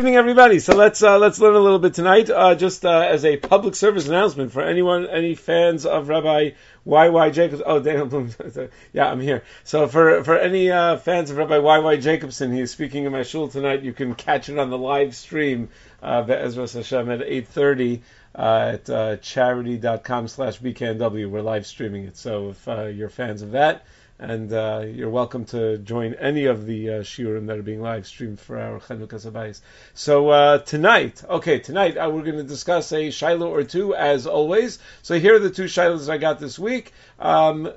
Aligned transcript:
evening, 0.00 0.16
everybody. 0.16 0.60
So 0.60 0.74
let's 0.74 1.02
uh, 1.02 1.18
let's 1.18 1.38
learn 1.40 1.54
a 1.54 1.60
little 1.60 1.78
bit 1.78 1.92
tonight. 1.92 2.30
Uh, 2.30 2.54
just 2.54 2.86
uh, 2.86 3.00
as 3.00 3.22
a 3.26 3.36
public 3.36 3.74
service 3.74 4.08
announcement 4.08 4.50
for 4.50 4.62
anyone, 4.62 5.06
any 5.06 5.34
fans 5.34 5.84
of 5.84 6.08
Rabbi 6.08 6.52
Y 6.86 7.08
Y 7.10 7.30
Jacobs. 7.30 7.60
Oh, 7.66 7.80
Daniel 7.80 8.06
Bloom. 8.06 8.30
yeah, 8.94 9.10
I'm 9.10 9.20
here. 9.20 9.44
So 9.62 9.88
for 9.88 10.24
for 10.24 10.38
any 10.38 10.70
uh, 10.70 10.96
fans 10.96 11.30
of 11.30 11.36
Rabbi 11.36 11.58
Y 11.58 11.78
Y 11.80 11.96
Jacobson, 11.98 12.50
he's 12.50 12.70
speaking 12.70 13.04
in 13.04 13.12
my 13.12 13.24
shul 13.24 13.48
tonight. 13.48 13.82
You 13.82 13.92
can 13.92 14.14
catch 14.14 14.48
it 14.48 14.58
on 14.58 14.70
the 14.70 14.78
live 14.78 15.14
stream, 15.14 15.68
uh, 16.02 16.24
Ezra 16.26 16.66
Hashem 16.66 17.10
at 17.10 17.20
8:30 17.20 18.00
uh, 18.34 18.70
at 18.72 18.88
uh, 18.88 19.16
charidy.com 19.18 20.28
slash 20.28 20.60
bknw. 20.60 21.28
We're 21.28 21.42
live 21.42 21.66
streaming 21.66 22.04
it. 22.04 22.16
So 22.16 22.54
if 22.56 22.66
you're 22.96 23.10
fans 23.10 23.42
of 23.42 23.50
that 23.50 23.84
and 24.20 24.52
uh, 24.52 24.84
you're 24.86 25.08
welcome 25.08 25.46
to 25.46 25.78
join 25.78 26.12
any 26.14 26.44
of 26.44 26.66
the 26.66 26.90
uh, 26.90 26.92
shiurim 27.00 27.46
that 27.46 27.56
are 27.56 27.62
being 27.62 27.80
live 27.80 28.06
streamed 28.06 28.38
for 28.38 28.58
our 28.58 28.78
Chanukas 28.78 29.30
Habayis. 29.30 29.62
So 29.94 30.28
uh, 30.28 30.58
tonight, 30.58 31.24
okay, 31.26 31.58
tonight 31.58 31.96
uh, 31.96 32.10
we're 32.10 32.22
going 32.22 32.36
to 32.36 32.42
discuss 32.42 32.92
a 32.92 33.08
shaila 33.08 33.48
or 33.48 33.64
two, 33.64 33.94
as 33.94 34.26
always. 34.26 34.78
So 35.00 35.18
here 35.18 35.36
are 35.36 35.38
the 35.38 35.50
two 35.50 35.64
shailas 35.64 36.10
I 36.10 36.18
got 36.18 36.38
this 36.38 36.58
week. 36.58 36.92
Um, 37.18 37.72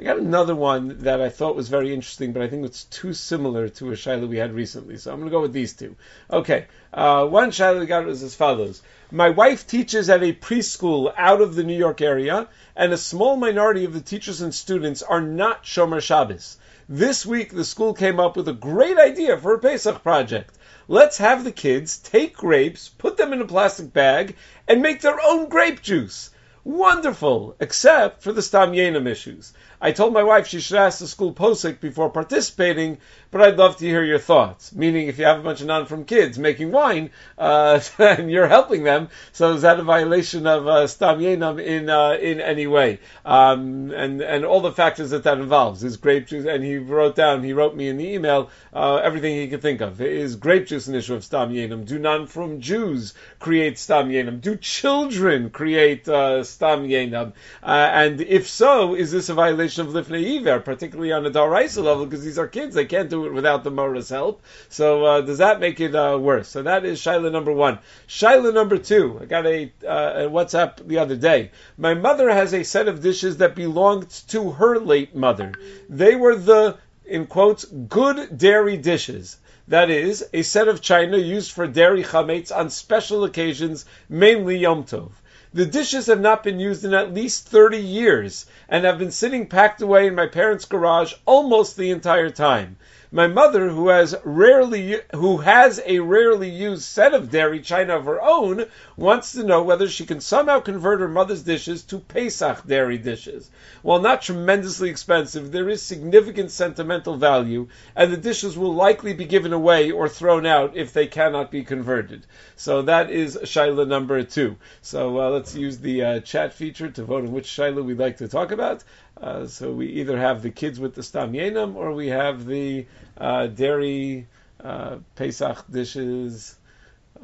I 0.00 0.04
got 0.04 0.18
another 0.18 0.54
one 0.54 0.98
that 1.00 1.20
I 1.20 1.28
thought 1.28 1.56
was 1.56 1.68
very 1.68 1.92
interesting, 1.92 2.32
but 2.32 2.40
I 2.40 2.46
think 2.46 2.64
it's 2.64 2.84
too 2.84 3.12
similar 3.12 3.68
to 3.68 3.90
a 3.90 3.94
shaila 3.94 4.28
we 4.28 4.36
had 4.36 4.54
recently. 4.54 4.96
So 4.96 5.10
I'm 5.10 5.18
going 5.18 5.28
to 5.28 5.34
go 5.34 5.40
with 5.40 5.52
these 5.52 5.72
two. 5.72 5.96
Okay, 6.30 6.66
uh, 6.94 7.26
one 7.26 7.50
shaila 7.50 7.80
we 7.80 7.86
got 7.86 8.06
was 8.06 8.22
as 8.22 8.36
follows. 8.36 8.80
My 9.10 9.30
wife 9.30 9.66
teaches 9.66 10.08
at 10.08 10.22
a 10.22 10.32
preschool 10.32 11.12
out 11.16 11.40
of 11.40 11.56
the 11.56 11.64
New 11.64 11.76
York 11.76 12.00
area, 12.00 12.46
and 12.76 12.92
a 12.92 12.96
small 12.96 13.36
minority 13.36 13.84
of 13.86 13.92
the 13.92 14.00
teachers 14.00 14.40
and 14.40 14.54
students 14.54 15.02
are 15.02 15.20
not 15.20 15.64
Shomer 15.64 16.00
Shabbos. 16.00 16.58
This 16.88 17.26
week, 17.26 17.52
the 17.52 17.64
school 17.64 17.92
came 17.92 18.20
up 18.20 18.36
with 18.36 18.46
a 18.46 18.52
great 18.52 18.98
idea 18.98 19.36
for 19.36 19.54
a 19.54 19.58
Pesach 19.58 20.04
project. 20.04 20.54
Let's 20.86 21.18
have 21.18 21.42
the 21.42 21.50
kids 21.50 21.98
take 21.98 22.36
grapes, 22.36 22.88
put 22.88 23.16
them 23.16 23.32
in 23.32 23.40
a 23.40 23.46
plastic 23.46 23.92
bag, 23.92 24.36
and 24.68 24.80
make 24.80 25.00
their 25.00 25.18
own 25.20 25.48
grape 25.48 25.82
juice. 25.82 26.30
Wonderful, 26.64 27.56
except 27.60 28.22
for 28.22 28.32
the 28.32 28.42
Stam 28.42 28.72
Yenim 28.72 29.08
issues. 29.08 29.54
I 29.80 29.92
told 29.92 30.12
my 30.12 30.24
wife 30.24 30.48
she 30.48 30.60
should 30.60 30.76
ask 30.76 30.98
the 30.98 31.06
school 31.06 31.32
posik 31.32 31.78
before 31.78 32.10
participating, 32.10 32.98
but 33.30 33.40
I'd 33.40 33.56
love 33.56 33.76
to 33.76 33.86
hear 33.86 34.02
your 34.02 34.18
thoughts. 34.18 34.74
Meaning, 34.74 35.06
if 35.06 35.18
you 35.18 35.24
have 35.24 35.38
a 35.38 35.42
bunch 35.42 35.60
of 35.60 35.68
non-frum 35.68 36.04
kids 36.04 36.36
making 36.36 36.72
wine, 36.72 37.10
uh, 37.36 37.78
and 37.98 38.28
you're 38.28 38.48
helping 38.48 38.82
them, 38.82 39.08
so 39.30 39.52
is 39.52 39.62
that 39.62 39.78
a 39.78 39.84
violation 39.84 40.48
of 40.48 40.66
uh, 40.66 40.86
stam 40.88 41.20
yenam 41.20 41.64
in 41.64 41.88
uh, 41.88 42.18
in 42.20 42.40
any 42.40 42.66
way? 42.66 42.98
Um, 43.24 43.92
and 43.92 44.20
and 44.20 44.44
all 44.44 44.60
the 44.60 44.72
factors 44.72 45.10
that 45.10 45.22
that 45.22 45.38
involves 45.38 45.84
is 45.84 45.96
grape 45.96 46.26
juice. 46.26 46.46
And 46.46 46.64
he 46.64 46.78
wrote 46.78 47.14
down, 47.14 47.44
he 47.44 47.52
wrote 47.52 47.76
me 47.76 47.88
in 47.88 47.98
the 47.98 48.14
email 48.14 48.50
uh, 48.72 48.96
everything 48.96 49.36
he 49.36 49.46
could 49.46 49.62
think 49.62 49.80
of. 49.80 50.00
Is 50.00 50.34
grape 50.34 50.66
juice 50.66 50.88
an 50.88 50.96
issue 50.96 51.14
of 51.14 51.22
stam 51.22 51.50
yenam? 51.50 51.86
Do 51.86 52.00
non-frum 52.00 52.60
Jews 52.60 53.14
create 53.38 53.78
stam 53.78 54.08
yenam? 54.08 54.40
Do 54.40 54.56
children 54.56 55.50
create 55.50 56.08
uh, 56.08 56.42
stam 56.42 56.82
yenam? 56.82 57.34
Uh, 57.62 57.90
and 57.92 58.20
if 58.20 58.48
so, 58.48 58.96
is 58.96 59.12
this 59.12 59.28
a 59.28 59.34
violation? 59.34 59.67
Of 59.76 59.88
Lifnei 59.88 60.38
Iver, 60.38 60.60
particularly 60.60 61.12
on 61.12 61.26
a 61.26 61.30
Daraisa 61.30 61.84
level, 61.84 62.06
because 62.06 62.24
these 62.24 62.38
are 62.38 62.46
kids, 62.46 62.74
they 62.74 62.86
can't 62.86 63.10
do 63.10 63.26
it 63.26 63.34
without 63.34 63.64
the 63.64 63.70
Mora's 63.70 64.08
help. 64.08 64.40
So 64.70 65.04
uh, 65.04 65.20
does 65.20 65.38
that 65.38 65.60
make 65.60 65.80
it 65.80 65.94
uh, 65.94 66.16
worse? 66.18 66.48
So 66.48 66.62
that 66.62 66.86
is 66.86 67.00
Shaila 67.00 67.30
number 67.30 67.52
one. 67.52 67.80
Shaila 68.06 68.54
number 68.54 68.78
two, 68.78 69.18
I 69.20 69.26
got 69.26 69.44
a, 69.46 69.70
uh, 69.84 70.26
a 70.26 70.30
WhatsApp 70.30 70.86
the 70.86 70.98
other 70.98 71.16
day. 71.16 71.50
My 71.76 71.92
mother 71.94 72.30
has 72.30 72.54
a 72.54 72.62
set 72.62 72.88
of 72.88 73.02
dishes 73.02 73.36
that 73.38 73.54
belonged 73.54 74.08
to 74.28 74.52
her 74.52 74.78
late 74.78 75.14
mother. 75.14 75.52
They 75.88 76.14
were 76.14 76.36
the, 76.36 76.78
in 77.04 77.26
quotes, 77.26 77.64
good 77.64 78.38
dairy 78.38 78.76
dishes. 78.78 79.36
That 79.68 79.90
is, 79.90 80.24
a 80.32 80.40
set 80.42 80.68
of 80.68 80.80
china 80.80 81.18
used 81.18 81.52
for 81.52 81.66
dairy 81.66 82.02
chametz 82.02 82.50
on 82.50 82.70
special 82.70 83.24
occasions, 83.24 83.84
mainly 84.08 84.56
Yom 84.56 84.84
Tov. 84.84 85.10
The 85.54 85.66
dishes 85.66 86.06
have 86.06 86.20
not 86.20 86.42
been 86.42 86.60
used 86.60 86.84
in 86.84 86.92
at 86.92 87.14
least 87.14 87.48
30 87.48 87.78
years 87.78 88.46
and 88.68 88.84
have 88.84 88.98
been 88.98 89.10
sitting 89.10 89.46
packed 89.46 89.80
away 89.80 90.06
in 90.06 90.14
my 90.14 90.26
parents' 90.26 90.66
garage 90.66 91.14
almost 91.24 91.76
the 91.76 91.90
entire 91.90 92.30
time. 92.30 92.76
My 93.10 93.26
mother, 93.26 93.70
who 93.70 93.88
has 93.88 94.14
rarely 94.22 95.00
who 95.14 95.38
has 95.38 95.80
a 95.86 96.00
rarely 96.00 96.50
used 96.50 96.82
set 96.82 97.14
of 97.14 97.30
dairy 97.30 97.60
china 97.60 97.96
of 97.96 98.04
her 98.04 98.20
own, 98.22 98.66
wants 98.98 99.32
to 99.32 99.44
know 99.44 99.62
whether 99.62 99.88
she 99.88 100.04
can 100.04 100.20
somehow 100.20 100.60
convert 100.60 101.00
her 101.00 101.08
mother's 101.08 101.42
dishes 101.42 101.82
to 101.84 102.00
Pesach 102.00 102.66
dairy 102.66 102.98
dishes. 102.98 103.50
While 103.80 104.00
not 104.00 104.20
tremendously 104.20 104.90
expensive, 104.90 105.52
there 105.52 105.70
is 105.70 105.80
significant 105.80 106.50
sentimental 106.50 107.16
value, 107.16 107.68
and 107.96 108.12
the 108.12 108.18
dishes 108.18 108.58
will 108.58 108.74
likely 108.74 109.14
be 109.14 109.24
given 109.24 109.54
away 109.54 109.90
or 109.90 110.06
thrown 110.06 110.44
out 110.44 110.76
if 110.76 110.92
they 110.92 111.06
cannot 111.06 111.50
be 111.50 111.64
converted. 111.64 112.26
So 112.56 112.82
that 112.82 113.10
is 113.10 113.38
Shaila 113.42 113.88
number 113.88 114.22
two. 114.22 114.56
So 114.82 115.18
uh, 115.18 115.30
let's 115.30 115.54
use 115.54 115.78
the 115.78 116.04
uh, 116.04 116.20
chat 116.20 116.52
feature 116.52 116.90
to 116.90 117.04
vote 117.04 117.24
on 117.24 117.32
which 117.32 117.46
Shaila 117.46 117.82
we'd 117.82 117.98
like 117.98 118.18
to 118.18 118.28
talk 118.28 118.50
about. 118.50 118.84
Uh, 119.20 119.46
so 119.46 119.72
we 119.72 119.86
either 119.86 120.18
have 120.18 120.42
the 120.42 120.50
kids 120.50 120.78
with 120.78 120.94
the 120.94 121.02
stam 121.02 121.32
yenam 121.32 121.74
or 121.74 121.92
we 121.92 122.08
have 122.08 122.46
the 122.46 122.86
uh, 123.16 123.46
dairy 123.48 124.26
uh, 124.62 124.98
Pesach 125.16 125.64
dishes. 125.70 126.54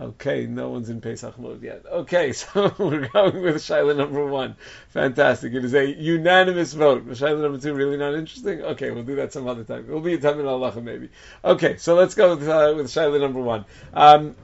Okay, 0.01 0.47
no 0.47 0.71
one's 0.71 0.91
in 0.91 1.01
Pesach 1.01 1.39
mode 1.39 1.63
yet. 1.63 1.85
Okay, 1.87 2.33
so 2.33 2.75
we're 2.79 3.09
going 3.09 3.43
with 3.43 3.57
Shaila 3.57 3.97
number 3.97 4.27
one. 4.27 4.57
Fantastic. 4.89 5.55
It 5.55 5.65
is 5.65 5.75
a 5.75 5.87
unanimous 5.87 6.73
vote. 6.73 7.07
Shaila 7.07 7.41
number 7.43 7.59
two, 7.59 7.75
really 7.75 7.97
not 7.97 8.15
interesting? 8.15 8.63
Okay, 8.63 8.91
we'll 8.91 9.05
do 9.05 9.17
that 9.17 9.33
some 9.33 9.47
other 9.47 9.63
time. 9.63 9.85
It'll 9.87 10.01
be 10.01 10.15
a 10.15 10.19
time 10.19 10.41
in 10.41 10.47
Allah 10.47 10.81
maybe. 10.81 11.11
Okay, 11.45 11.77
so 11.77 11.95
let's 11.95 12.17
go 12.17 12.35
with, 12.35 12.49
uh, 12.49 12.75
with 12.77 12.87
Shaila 12.87 13.21
number 13.21 13.41
one. 13.41 13.67
Um, 13.93 14.35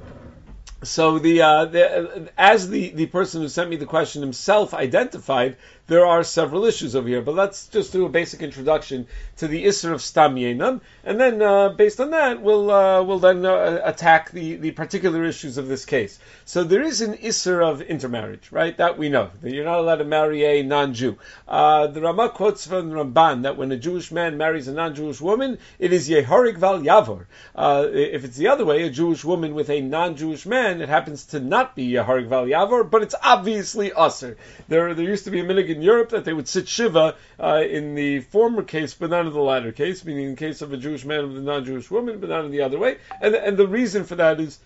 so 0.82 1.18
the, 1.18 1.42
uh, 1.42 1.64
the, 1.66 2.30
as 2.38 2.70
the, 2.70 2.90
the 2.90 3.06
person 3.06 3.42
who 3.42 3.48
sent 3.48 3.68
me 3.68 3.76
the 3.76 3.86
question 3.86 4.22
himself 4.22 4.72
identified, 4.72 5.56
there 5.90 6.06
are 6.06 6.22
several 6.22 6.66
issues 6.66 6.94
over 6.94 7.08
here, 7.08 7.20
but 7.20 7.34
let's 7.34 7.66
just 7.66 7.92
do 7.92 8.06
a 8.06 8.08
basic 8.08 8.42
introduction 8.42 9.08
to 9.38 9.48
the 9.48 9.64
Isser 9.64 9.92
of 9.92 10.00
Stam 10.00 10.36
Yenam, 10.36 10.82
and 11.02 11.18
then 11.18 11.42
uh, 11.42 11.70
based 11.70 12.00
on 12.00 12.10
that, 12.10 12.40
we'll 12.40 12.70
uh, 12.70 13.02
we'll 13.02 13.18
then 13.18 13.44
uh, 13.44 13.80
attack 13.82 14.30
the, 14.30 14.54
the 14.54 14.70
particular 14.70 15.24
issues 15.24 15.58
of 15.58 15.66
this 15.66 15.84
case. 15.84 16.20
So 16.44 16.62
there 16.62 16.82
is 16.82 17.00
an 17.00 17.14
Isser 17.14 17.60
of 17.60 17.82
intermarriage, 17.82 18.52
right? 18.52 18.76
That 18.76 18.98
we 18.98 19.08
know 19.08 19.30
that 19.42 19.52
you're 19.52 19.64
not 19.64 19.80
allowed 19.80 19.96
to 19.96 20.04
marry 20.04 20.44
a 20.44 20.62
non-Jew. 20.62 21.18
Uh, 21.48 21.88
the 21.88 22.02
Rama 22.02 22.28
quotes 22.28 22.68
from 22.68 22.92
Ramban 22.92 23.42
that 23.42 23.56
when 23.56 23.72
a 23.72 23.76
Jewish 23.76 24.12
man 24.12 24.38
marries 24.38 24.68
a 24.68 24.72
non-Jewish 24.72 25.20
woman, 25.20 25.58
it 25.80 25.92
is 25.92 26.08
Yehorig 26.08 26.58
Val 26.58 26.80
Yavor. 26.80 27.26
Uh, 27.56 27.88
if 27.90 28.24
it's 28.24 28.36
the 28.36 28.46
other 28.46 28.64
way, 28.64 28.82
a 28.84 28.90
Jewish 28.90 29.24
woman 29.24 29.56
with 29.56 29.70
a 29.70 29.80
non-Jewish 29.80 30.46
man, 30.46 30.82
it 30.82 30.88
happens 30.88 31.24
to 31.26 31.40
not 31.40 31.74
be 31.74 31.90
Yehorig 31.90 32.28
Val 32.28 32.46
Yavor, 32.46 32.88
but 32.88 33.02
it's 33.02 33.16
obviously 33.20 33.92
usher. 33.92 34.36
There 34.68 34.94
there 34.94 35.04
used 35.04 35.24
to 35.24 35.32
be 35.32 35.40
a 35.40 35.44
minhag 35.44 35.79
in 35.80 35.86
Europe 35.86 36.10
that 36.10 36.26
they 36.26 36.32
would 36.34 36.46
sit 36.46 36.68
shiva 36.68 37.14
uh, 37.42 37.62
in 37.66 37.94
the 37.94 38.20
former 38.20 38.62
case, 38.62 38.92
but 38.92 39.08
not 39.08 39.26
in 39.26 39.32
the 39.32 39.40
latter 39.40 39.72
case, 39.72 40.04
meaning 40.04 40.24
in 40.24 40.30
the 40.34 40.36
case 40.36 40.60
of 40.60 40.72
a 40.74 40.76
Jewish 40.76 41.06
man 41.06 41.28
with 41.28 41.38
a 41.38 41.40
non-Jewish 41.40 41.90
woman, 41.90 42.20
but 42.20 42.28
not 42.28 42.44
in 42.44 42.50
the 42.50 42.62
other 42.62 42.78
way. 42.78 42.98
And 43.20 43.34
and 43.34 43.56
the 43.56 43.66
reason 43.66 44.04
for 44.04 44.16
that 44.16 44.40
is 44.40 44.58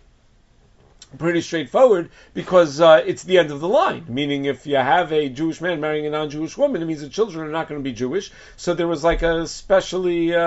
pretty 1.18 1.40
straightforward 1.40 2.10
because 2.32 2.80
uh, 2.80 3.02
it's 3.04 3.22
the 3.22 3.38
end 3.38 3.50
of 3.50 3.60
the 3.60 3.68
line. 3.68 4.04
Meaning, 4.08 4.44
if 4.44 4.66
you 4.66 4.76
have 4.76 5.12
a 5.12 5.28
Jewish 5.28 5.60
man 5.60 5.80
marrying 5.80 6.06
a 6.06 6.10
non-Jewish 6.10 6.56
woman, 6.56 6.82
it 6.82 6.86
means 6.86 7.00
the 7.00 7.08
children 7.08 7.46
are 7.46 7.50
not 7.50 7.68
going 7.68 7.80
to 7.80 7.84
be 7.84 7.92
Jewish. 7.92 8.32
So 8.56 8.74
there 8.74 8.88
was 8.88 9.04
like 9.04 9.22
a 9.22 9.46
specially, 9.46 10.34
uh, 10.34 10.40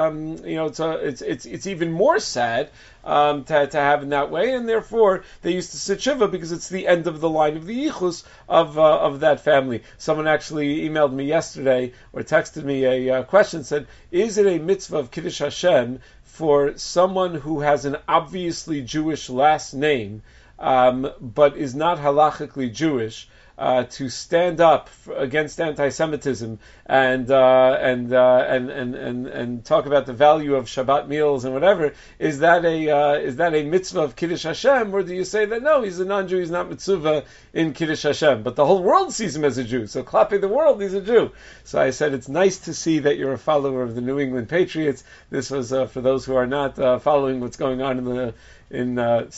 um, 0.00 0.38
you 0.44 0.56
know, 0.56 0.66
it's, 0.66 0.80
a, 0.80 0.92
it's 0.92 1.22
it's 1.22 1.46
it's 1.46 1.66
even 1.66 1.92
more 1.92 2.18
sad 2.18 2.70
um, 3.04 3.44
to, 3.44 3.66
to 3.66 3.76
have 3.78 4.02
in 4.02 4.10
that 4.10 4.30
way, 4.30 4.54
and 4.54 4.68
therefore 4.68 5.24
they 5.42 5.52
used 5.52 5.70
to 5.72 5.76
sit 5.76 6.02
shiva 6.02 6.28
because 6.28 6.52
it's 6.52 6.68
the 6.68 6.86
end 6.86 7.06
of 7.06 7.20
the 7.20 7.28
line 7.28 7.56
of 7.56 7.66
the 7.66 7.86
yichus 7.86 8.24
of 8.48 8.78
uh, 8.78 8.98
of 8.98 9.20
that 9.20 9.40
family. 9.40 9.82
Someone 9.98 10.26
actually 10.26 10.88
emailed 10.88 11.12
me 11.12 11.24
yesterday 11.24 11.92
or 12.12 12.22
texted 12.22 12.64
me 12.64 12.84
a 12.84 13.18
uh, 13.18 13.22
question 13.24 13.64
said, 13.64 13.86
"Is 14.10 14.38
it 14.38 14.46
a 14.46 14.62
mitzvah 14.62 14.98
of 14.98 15.10
kiddush 15.10 15.38
Hashem 15.38 16.00
for 16.34 16.76
someone 16.76 17.36
who 17.36 17.60
has 17.60 17.84
an 17.84 17.96
obviously 18.08 18.82
Jewish 18.82 19.30
last 19.30 19.72
name, 19.72 20.20
um, 20.58 21.08
but 21.20 21.56
is 21.56 21.76
not 21.76 21.98
halachically 21.98 22.72
Jewish, 22.72 23.28
uh, 23.56 23.84
to 23.84 24.08
stand 24.08 24.60
up 24.60 24.90
against 25.14 25.60
anti-Semitism 25.60 26.58
and, 26.86 27.30
uh, 27.30 27.78
and, 27.80 28.12
uh, 28.12 28.44
and 28.48 28.70
and 28.70 28.94
and 28.94 29.26
and 29.26 29.64
talk 29.64 29.86
about 29.86 30.06
the 30.06 30.12
value 30.12 30.54
of 30.54 30.66
Shabbat 30.66 31.08
meals 31.08 31.44
and 31.44 31.54
whatever. 31.54 31.94
Is 32.18 32.40
that 32.40 32.64
a 32.64 32.90
uh, 32.90 33.14
is 33.14 33.36
that 33.36 33.54
a 33.54 33.62
mitzvah 33.62 34.02
of 34.02 34.16
Kiddush 34.16 34.42
Hashem, 34.42 34.94
or 34.94 35.02
do 35.02 35.14
you 35.14 35.24
say 35.24 35.46
that 35.46 35.62
no, 35.62 35.82
he's 35.82 36.00
a 36.00 36.04
non-Jew, 36.04 36.38
he's 36.38 36.50
not 36.50 36.68
mitzvah 36.68 37.24
in 37.52 37.72
Kiddush 37.72 38.02
Hashem, 38.02 38.42
but 38.42 38.56
the 38.56 38.66
whole 38.66 38.82
world 38.82 39.12
sees 39.12 39.36
him 39.36 39.44
as 39.44 39.58
a 39.58 39.64
Jew. 39.64 39.86
So 39.86 40.02
clapping 40.02 40.40
the 40.40 40.48
world, 40.48 40.82
he's 40.82 40.94
a 40.94 41.00
Jew. 41.00 41.30
So 41.64 41.80
I 41.80 41.90
said 41.90 42.12
it's 42.12 42.28
nice 42.28 42.58
to 42.60 42.74
see 42.74 43.00
that 43.00 43.16
you're 43.16 43.32
a 43.32 43.38
follower 43.38 43.82
of 43.82 43.94
the 43.94 44.00
New 44.00 44.18
England 44.18 44.48
Patriots. 44.48 45.04
This 45.30 45.50
was 45.50 45.72
uh, 45.72 45.86
for 45.86 46.00
those 46.00 46.24
who 46.24 46.34
are 46.36 46.46
not 46.46 46.78
uh, 46.78 46.98
following 46.98 47.40
what's 47.40 47.56
going 47.56 47.82
on 47.82 47.98
in 47.98 48.04
the 48.04 48.34
in 48.70 48.98
uh, 48.98 49.30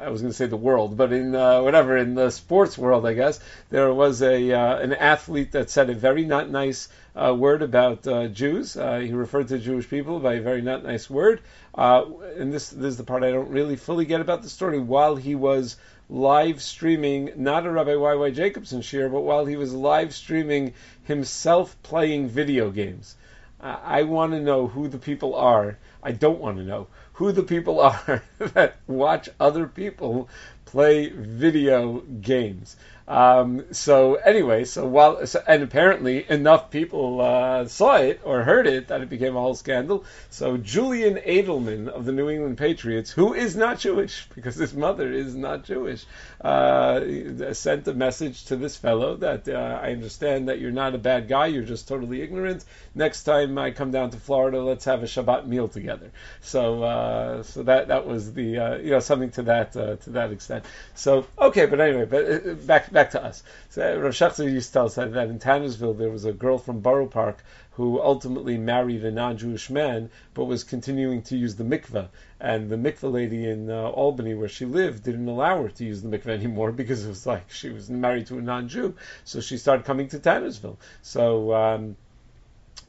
I 0.00 0.10
was 0.10 0.20
going 0.20 0.30
to 0.30 0.36
say 0.36 0.46
the 0.46 0.56
world, 0.56 0.96
but 0.96 1.12
in 1.12 1.34
uh, 1.34 1.62
whatever 1.62 1.96
in 1.96 2.14
the 2.14 2.30
sports 2.30 2.76
world, 2.76 3.06
I 3.06 3.14
guess 3.14 3.40
there 3.70 3.92
was 3.92 4.22
a 4.22 4.52
uh, 4.52 4.78
an 4.78 4.92
athlete 4.92 5.52
that 5.52 5.70
said 5.70 5.90
a 5.90 5.94
very 5.94 6.24
not 6.24 6.50
nice 6.50 6.88
uh, 7.14 7.34
word 7.34 7.62
about 7.62 8.06
uh, 8.06 8.28
Jews. 8.28 8.76
Uh, 8.76 8.98
he 8.98 9.12
referred 9.12 9.48
to 9.48 9.58
Jewish 9.58 9.88
people 9.88 10.18
by 10.20 10.34
a 10.34 10.42
very 10.42 10.62
not 10.62 10.84
nice 10.84 11.08
word, 11.08 11.40
and 11.74 12.52
this 12.52 12.70
this 12.70 12.92
is 12.92 12.96
the 12.96 13.04
part 13.04 13.22
I 13.22 13.30
don't 13.30 13.50
really 13.50 13.76
fully 13.76 14.04
get 14.04 14.20
about 14.20 14.42
the 14.42 14.48
story. 14.48 14.80
While 14.80 15.16
he 15.16 15.34
was 15.34 15.76
live 16.10 16.60
streaming 16.60 17.30
not 17.36 17.64
a 17.64 17.70
Rabbi 17.70 17.94
Y.Y. 17.94 18.30
Jacobson 18.30 18.82
shir, 18.82 19.08
but 19.08 19.20
while 19.20 19.46
he 19.46 19.56
was 19.56 19.72
live 19.72 20.14
streaming 20.14 20.74
himself 21.04 21.76
playing 21.82 22.28
video 22.28 22.70
games. 22.70 23.16
I 23.64 24.02
want 24.02 24.32
to 24.32 24.40
know 24.40 24.66
who 24.66 24.88
the 24.88 24.98
people 24.98 25.36
are. 25.36 25.78
I 26.02 26.10
don't 26.10 26.40
want 26.40 26.56
to 26.56 26.64
know 26.64 26.88
who 27.14 27.32
the 27.32 27.42
people 27.42 27.80
are 27.80 28.22
that 28.38 28.76
watch 28.86 29.28
other 29.38 29.66
people 29.66 30.28
play 30.64 31.10
video 31.10 32.00
games. 32.20 32.76
Um, 33.12 33.66
so 33.72 34.14
anyway, 34.14 34.64
so 34.64 34.86
while 34.86 35.26
so, 35.26 35.42
and 35.46 35.62
apparently 35.62 36.24
enough 36.30 36.70
people 36.70 37.20
uh, 37.20 37.66
saw 37.66 37.96
it 37.96 38.22
or 38.24 38.42
heard 38.42 38.66
it 38.66 38.88
that 38.88 39.02
it 39.02 39.10
became 39.10 39.36
a 39.36 39.40
whole 39.40 39.54
scandal. 39.54 40.06
So 40.30 40.56
Julian 40.56 41.16
Edelman 41.16 41.88
of 41.88 42.06
the 42.06 42.12
New 42.12 42.30
England 42.30 42.56
Patriots, 42.56 43.10
who 43.10 43.34
is 43.34 43.54
not 43.54 43.80
Jewish 43.80 44.26
because 44.34 44.54
his 44.54 44.72
mother 44.72 45.12
is 45.12 45.34
not 45.34 45.64
Jewish, 45.64 46.06
uh, 46.40 47.52
sent 47.52 47.86
a 47.86 47.92
message 47.92 48.46
to 48.46 48.56
this 48.56 48.78
fellow 48.78 49.16
that 49.16 49.46
uh, 49.46 49.78
I 49.82 49.92
understand 49.92 50.48
that 50.48 50.58
you're 50.58 50.70
not 50.70 50.94
a 50.94 50.98
bad 50.98 51.28
guy, 51.28 51.48
you're 51.48 51.64
just 51.64 51.88
totally 51.88 52.22
ignorant. 52.22 52.64
Next 52.94 53.24
time 53.24 53.58
I 53.58 53.72
come 53.72 53.90
down 53.90 54.08
to 54.10 54.16
Florida, 54.16 54.62
let's 54.62 54.86
have 54.86 55.02
a 55.02 55.06
Shabbat 55.06 55.46
meal 55.46 55.68
together. 55.68 56.10
So 56.40 56.82
uh, 56.82 57.42
so 57.42 57.62
that 57.64 57.88
that 57.88 58.06
was 58.06 58.32
the 58.32 58.56
uh, 58.56 58.76
you 58.76 58.92
know 58.92 59.00
something 59.00 59.32
to 59.32 59.42
that 59.42 59.76
uh, 59.76 59.96
to 59.96 60.10
that 60.10 60.32
extent. 60.32 60.64
So 60.94 61.26
okay, 61.38 61.66
but 61.66 61.78
anyway, 61.78 62.06
but 62.06 62.66
back 62.66 62.90
back 62.90 63.01
to 63.10 63.22
us. 63.22 63.42
So 63.70 64.00
Rav 64.00 64.12
Schachter 64.12 64.50
used 64.50 64.68
to 64.68 64.72
tell 64.72 64.86
us 64.86 64.94
that, 64.94 65.14
in 65.16 65.38
Tannersville 65.38 65.98
there 65.98 66.10
was 66.10 66.24
a 66.24 66.32
girl 66.32 66.58
from 66.58 66.80
Borough 66.80 67.06
Park 67.06 67.44
who 67.72 68.00
ultimately 68.00 68.58
married 68.58 69.04
a 69.04 69.10
non-Jewish 69.10 69.70
man, 69.70 70.10
but 70.34 70.44
was 70.44 70.62
continuing 70.62 71.22
to 71.22 71.36
use 71.36 71.56
the 71.56 71.64
mikveh. 71.64 72.08
And 72.38 72.68
the 72.68 72.76
mikveh 72.76 73.10
lady 73.10 73.48
in 73.48 73.70
uh, 73.70 73.88
Albany, 73.88 74.34
where 74.34 74.48
she 74.48 74.66
lived, 74.66 75.04
didn't 75.04 75.28
allow 75.28 75.62
her 75.62 75.68
to 75.70 75.84
use 75.84 76.02
the 76.02 76.08
mikveh 76.08 76.28
anymore 76.28 76.72
because 76.80 77.04
it 77.04 77.08
was 77.08 77.26
like 77.26 77.50
she 77.50 77.70
was 77.70 77.88
married 77.88 78.26
to 78.26 78.38
a 78.38 78.42
non-Jew. 78.42 78.94
So 79.24 79.40
she 79.40 79.56
started 79.56 79.84
coming 79.84 80.08
to 80.08 80.18
Tannersville. 80.18 80.76
So. 81.02 81.54
Um, 81.54 81.96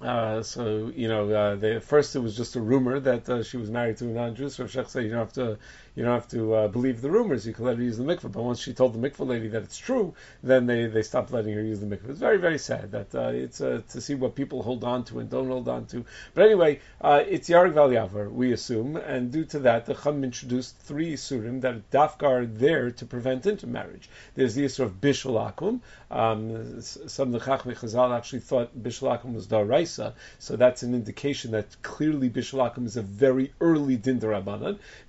uh, 0.02 0.44
so 0.44 0.92
you 0.96 1.08
know, 1.08 1.30
uh, 1.30 1.56
they, 1.56 1.80
first 1.80 2.16
it 2.16 2.20
was 2.20 2.36
just 2.36 2.58
a 2.58 2.62
rumor 2.62 3.00
that 3.00 3.30
uh, 3.30 3.42
she 3.42 3.56
was 3.56 3.70
married 3.70 3.96
to 3.98 4.06
a 4.06 4.10
non-Jew. 4.10 4.50
So 4.50 4.66
Shech 4.66 4.90
said, 4.90 5.04
you 5.04 5.12
don't 5.12 5.20
have 5.20 5.34
to 5.34 5.58
you 5.96 6.04
don't 6.04 6.14
have 6.14 6.28
to 6.30 6.54
uh, 6.54 6.68
believe 6.68 7.02
the 7.02 7.12
rumors. 7.12 7.46
You 7.46 7.54
can 7.54 7.66
let 7.66 7.78
her 7.78 7.84
use 7.84 7.98
the 7.98 8.04
mikveh. 8.04 8.32
But 8.32 8.44
once 8.44 8.60
she 8.60 8.74
told 8.74 8.94
the 8.94 9.10
mikveh 9.10 9.28
lady 9.28 9.48
that 9.50 9.64
it's 9.64 9.78
true, 9.78 10.14
then 10.42 10.66
they, 10.66 10.88
they 10.88 11.04
stopped 11.04 11.32
letting 11.32 11.54
her 11.54 11.62
use 11.62 11.80
the 11.80 11.86
mikveh. 11.86 12.10
It's 12.10 12.20
very, 12.20 12.38
very 12.38 12.58
sad 12.58 12.92
that 12.92 13.14
uh, 13.14 13.30
it's 13.30 13.62
uh, 13.62 13.82
to 13.90 14.02
see 14.02 14.16
what 14.16 14.36
people 14.36 14.64
hold 14.64 14.84
on 14.84 15.04
to 15.06 15.20
and 15.20 15.30
don't 15.30 15.48
hold 15.48 15.68
on 15.68 15.86
to. 15.88 16.04
But 16.34 16.46
anyway, 16.46 16.80
uh, 17.00 17.24
it's 17.28 17.50
Yarg 17.50 17.74
Val 17.74 18.30
we 18.30 18.54
assume, 18.54 18.96
and 18.96 19.32
due 19.32 19.46
to 19.46 19.60
that, 19.60 19.86
the 19.86 19.94
Chum 19.94 20.24
introduced 20.24 20.78
three 20.80 21.14
surim 21.14 21.62
that 21.62 21.92
Dafka 21.92 22.24
are 22.24 22.46
there 22.46 22.90
to 22.92 23.06
prevent 23.06 23.46
intermarriage. 23.46 24.10
There's 24.36 24.56
the 24.56 24.66
Isur 24.66 24.86
of 24.86 25.00
Bishul 25.00 25.36
Akum. 25.36 25.82
Um, 26.10 26.82
some 26.82 27.34
of 27.34 27.40
the 27.40 27.52
Chachmei 27.52 27.78
Chazal 27.78 28.16
actually 28.16 28.40
thought 28.40 28.76
Bishul 28.78 29.16
Akum 29.16 29.34
was 29.34 29.48
Daraisa, 29.48 30.14
so 30.40 30.56
that's 30.56 30.82
an 30.84 30.96
indication 30.96 31.52
that 31.52 31.82
clearly 31.82 32.30
Bishul 32.30 32.68
Akum 32.68 32.86
is 32.86 32.98
a 32.98 33.02
very 33.02 33.54
early 33.62 33.96
Din 33.96 34.20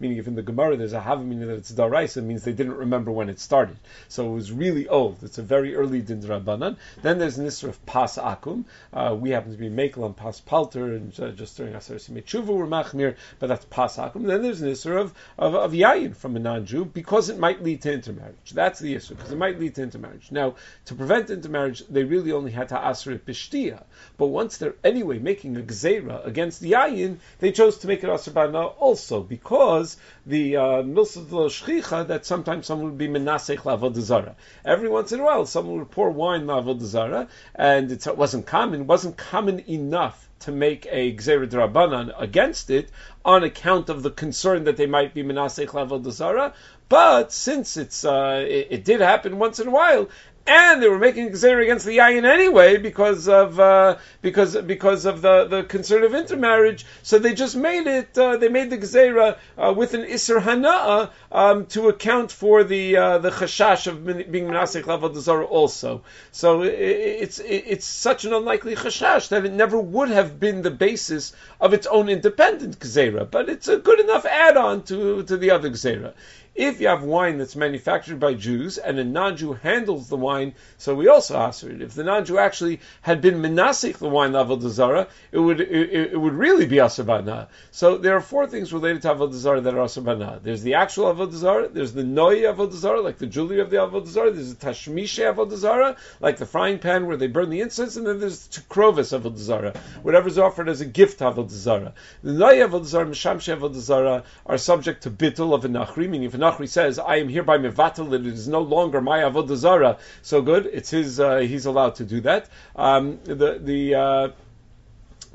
meaning 0.00 0.18
if 0.18 0.26
in 0.26 0.34
the 0.34 0.42
Gemara 0.42 0.73
there's 0.76 0.92
a 0.92 1.00
Havamina 1.00 1.46
that 1.46 1.56
it's 1.56 1.72
Daraisa, 1.72 2.22
means 2.22 2.44
they 2.44 2.52
didn't 2.52 2.76
remember 2.76 3.10
when 3.10 3.28
it 3.28 3.40
started. 3.40 3.76
So 4.08 4.30
it 4.30 4.34
was 4.34 4.52
really 4.52 4.88
old. 4.88 5.22
It's 5.22 5.38
a 5.38 5.42
very 5.42 5.74
early 5.74 6.00
Din 6.00 6.22
Rabbanan. 6.22 6.76
Then 7.02 7.18
there's 7.18 7.38
an 7.38 7.46
Isra 7.46 7.68
of 7.68 7.86
Pas 7.86 8.18
Akum. 8.18 8.64
Uh, 8.92 9.16
we 9.18 9.30
happen 9.30 9.52
to 9.52 9.58
be 9.58 9.68
Mekel 9.68 10.06
and 10.06 10.16
Pas 10.16 10.40
Palter, 10.40 10.94
and 10.94 11.18
uh, 11.20 11.30
just 11.30 11.56
during 11.56 11.74
Asar 11.74 11.96
Simechuva 11.96 12.46
we're 12.46 12.66
Machmir, 12.66 13.16
but 13.38 13.48
that's 13.48 13.64
Pas 13.66 13.96
Akum. 13.96 14.26
Then 14.26 14.42
there's 14.42 14.62
an 14.62 14.70
Isra 14.70 15.00
of, 15.00 15.14
of, 15.38 15.54
of 15.54 15.72
Yayin 15.72 16.16
from 16.16 16.36
a 16.36 16.38
non 16.38 16.66
Jew 16.66 16.84
because 16.84 17.28
it 17.28 17.38
might 17.38 17.62
lead 17.62 17.82
to 17.82 17.92
intermarriage. 17.92 18.52
That's 18.52 18.78
the 18.80 18.94
Isra, 18.94 19.16
because 19.16 19.32
it 19.32 19.38
might 19.38 19.58
lead 19.58 19.74
to 19.76 19.82
intermarriage. 19.82 20.30
Now, 20.30 20.54
to 20.86 20.94
prevent 20.94 21.30
intermarriage, 21.30 21.86
they 21.88 22.04
really 22.04 22.32
only 22.32 22.52
had 22.52 22.68
to 22.70 22.76
Asr 22.76 23.12
it 23.12 23.26
Bishtia. 23.26 23.82
But 24.16 24.26
once 24.26 24.58
they're 24.58 24.74
anyway 24.82 25.18
making 25.18 25.56
a 25.56 25.60
Gzeira 25.60 26.26
against 26.26 26.60
the 26.60 26.72
Yayin, 26.72 27.18
they 27.38 27.52
chose 27.52 27.78
to 27.78 27.86
make 27.86 28.04
it 28.04 28.08
Asr 28.08 28.74
also 28.78 29.22
because 29.22 29.96
the 30.26 30.56
uh, 30.56 30.63
shchicha 30.84 32.06
that 32.08 32.26
sometimes 32.26 32.66
someone 32.66 32.90
would 32.90 32.98
be 32.98 33.08
menasech 33.08 33.58
lavodazara. 33.58 34.34
Every 34.64 34.88
once 34.88 35.12
in 35.12 35.20
a 35.20 35.24
while, 35.24 35.46
someone 35.46 35.78
would 35.78 35.90
pour 35.90 36.10
wine 36.10 36.46
lavodazara, 36.46 37.28
and 37.54 37.90
it 37.90 38.16
wasn't 38.16 38.46
common. 38.46 38.86
Wasn't 38.86 39.16
common 39.16 39.60
enough 39.68 40.28
to 40.40 40.52
make 40.52 40.86
a 40.90 41.14
gzera 41.14 41.48
drabanan 41.48 42.12
against 42.18 42.68
it 42.68 42.90
on 43.24 43.44
account 43.44 43.88
of 43.88 44.02
the 44.02 44.10
concern 44.10 44.64
that 44.64 44.76
they 44.76 44.86
might 44.86 45.14
be 45.14 45.22
menasech 45.22 45.68
lavodazara. 45.68 46.52
But 46.88 47.32
since 47.32 47.76
it's 47.76 48.04
uh, 48.04 48.44
it, 48.46 48.68
it, 48.70 48.84
did 48.84 49.00
happen 49.00 49.38
once 49.38 49.58
in 49.58 49.68
a 49.68 49.70
while, 49.70 50.08
and 50.46 50.82
they 50.82 50.88
were 50.88 50.98
making 50.98 51.34
a 51.34 51.56
against 51.58 51.86
the 51.86 51.96
yayin 51.96 52.24
anyway 52.24 52.76
because 52.76 53.28
of 53.28 53.58
uh, 53.58 53.96
because 54.20 54.56
because 54.56 55.06
of 55.06 55.22
the, 55.22 55.46
the 55.46 55.62
concern 55.64 56.04
of 56.04 56.14
intermarriage. 56.14 56.84
So 57.02 57.18
they 57.18 57.32
just 57.34 57.56
made 57.56 57.86
it. 57.86 58.16
Uh, 58.16 58.36
they 58.36 58.48
made 58.48 58.70
the 58.70 58.76
gezerah 58.78 59.38
uh, 59.56 59.72
with 59.74 59.94
an 59.94 60.02
iser 60.02 60.40
hana'a 60.40 61.10
um, 61.32 61.66
to 61.66 61.88
account 61.88 62.30
for 62.30 62.62
the 62.62 62.96
uh, 62.96 63.18
the 63.18 63.30
chashash 63.30 63.86
of 63.86 64.04
being 64.04 64.48
menasek 64.48 64.82
lavod 64.82 65.48
also. 65.48 66.02
So 66.32 66.62
it, 66.62 66.74
it's 66.74 67.38
it, 67.38 67.64
it's 67.66 67.86
such 67.86 68.26
an 68.26 68.34
unlikely 68.34 68.74
chashash 68.76 69.28
that 69.28 69.46
it 69.46 69.52
never 69.52 69.78
would 69.78 70.10
have 70.10 70.38
been 70.38 70.60
the 70.60 70.70
basis 70.70 71.32
of 71.58 71.72
its 71.72 71.86
own 71.86 72.10
independent 72.10 72.78
gezerah. 72.78 73.30
But 73.30 73.48
it's 73.48 73.68
a 73.68 73.78
good 73.78 74.00
enough 74.00 74.26
add-on 74.26 74.82
to 74.84 75.22
to 75.22 75.36
the 75.38 75.52
other 75.52 75.70
gezerah. 75.70 76.12
If 76.54 76.80
you 76.80 76.86
have 76.86 77.02
wine 77.02 77.38
that's 77.38 77.56
manufactured 77.56 78.20
by 78.20 78.34
Jews 78.34 78.78
and 78.78 78.96
a 79.00 79.04
non-Jew 79.04 79.54
handles 79.54 80.08
the 80.08 80.16
wine, 80.16 80.54
so 80.78 80.94
we 80.94 81.08
also 81.08 81.36
ask 81.36 81.64
it. 81.64 81.82
If 81.82 81.94
the 81.94 82.04
non-Jew 82.04 82.38
actually 82.38 82.80
had 83.02 83.20
been 83.20 83.42
menasik 83.42 83.98
the 83.98 84.08
wine 84.08 84.32
avodah 84.32 85.08
it 85.32 85.38
would 85.38 85.60
it, 85.60 86.12
it, 86.12 86.20
would 86.20 86.32
really 86.32 86.66
be 86.66 86.76
asabana. 86.76 87.48
So 87.72 87.98
there 87.98 88.14
are 88.16 88.20
four 88.20 88.46
things 88.46 88.72
related 88.72 89.02
to 89.02 89.14
avodah 89.14 89.64
that 89.64 89.74
are 89.74 89.78
asabana. 89.78 90.40
There's 90.44 90.62
the 90.62 90.74
actual 90.74 91.12
avodah 91.12 91.72
there's 91.72 91.92
the 91.92 92.04
noi 92.04 92.42
avodah 92.42 93.02
like 93.02 93.18
the 93.18 93.26
jewelry 93.26 93.58
of 93.58 93.70
the 93.70 93.78
avodah 93.78 94.32
there's 94.32 94.54
the 94.54 94.66
tashmishe 94.66 95.34
avodah 95.34 95.96
like 96.20 96.36
the 96.36 96.46
frying 96.46 96.78
pan 96.78 97.08
where 97.08 97.16
they 97.16 97.26
burn 97.26 97.50
the 97.50 97.62
incense, 97.62 97.96
and 97.96 98.06
then 98.06 98.20
there's 98.20 98.46
the 98.46 98.60
tukrovis 98.60 99.18
avodah 99.18 99.76
whatever 100.02 100.28
is 100.28 100.38
offered 100.38 100.68
as 100.68 100.80
a 100.80 100.86
gift 100.86 101.18
avodah 101.18 101.92
The 102.22 102.32
noi 102.32 102.58
avodah 102.58 102.84
zara, 102.84 103.06
mishamshe 103.06 103.58
avodah 103.58 104.22
are 104.46 104.58
subject 104.58 105.02
to 105.02 105.10
bittul 105.10 105.52
of 105.52 105.64
a 105.64 105.68
nachri, 105.68 106.08
meaning 106.08 106.22
if 106.22 106.43
Nachri 106.44 106.68
says, 106.68 106.98
"I 106.98 107.16
am 107.16 107.28
hereby 107.28 107.58
mevatel 107.58 108.12
it 108.12 108.26
is 108.26 108.46
no 108.48 108.60
longer 108.60 109.00
my 109.00 109.20
avodah 109.20 109.56
zara." 109.56 109.98
So 110.22 110.42
good, 110.42 110.66
it's 110.66 110.90
his. 110.90 111.18
Uh, 111.18 111.38
he's 111.38 111.66
allowed 111.66 111.94
to 111.96 112.04
do 112.04 112.20
that. 112.22 112.48
Um, 112.76 113.18
the 113.24 113.58
the. 113.58 113.94
Uh, 113.94 114.28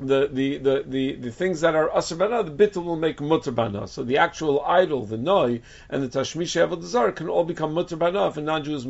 the, 0.02 0.28
the, 0.32 0.56
the, 0.56 0.84
the, 0.86 1.14
the 1.16 1.30
things 1.30 1.60
that 1.60 1.74
are 1.74 1.90
asr 1.90 2.16
the 2.46 2.66
bittul 2.66 2.84
will 2.84 2.96
make 2.96 3.20
mutter 3.20 3.52
So 3.86 4.02
the 4.02 4.16
actual 4.16 4.64
idol, 4.64 5.04
the 5.04 5.18
noi, 5.18 5.60
and 5.90 6.02
the 6.02 6.08
tashmish 6.08 6.56
avodah 6.56 7.14
can 7.14 7.28
all 7.28 7.44
become 7.44 7.74
mutter 7.74 7.98
if 8.00 8.36
a 8.38 8.40
non-Jew 8.40 8.76
is. 8.76 8.86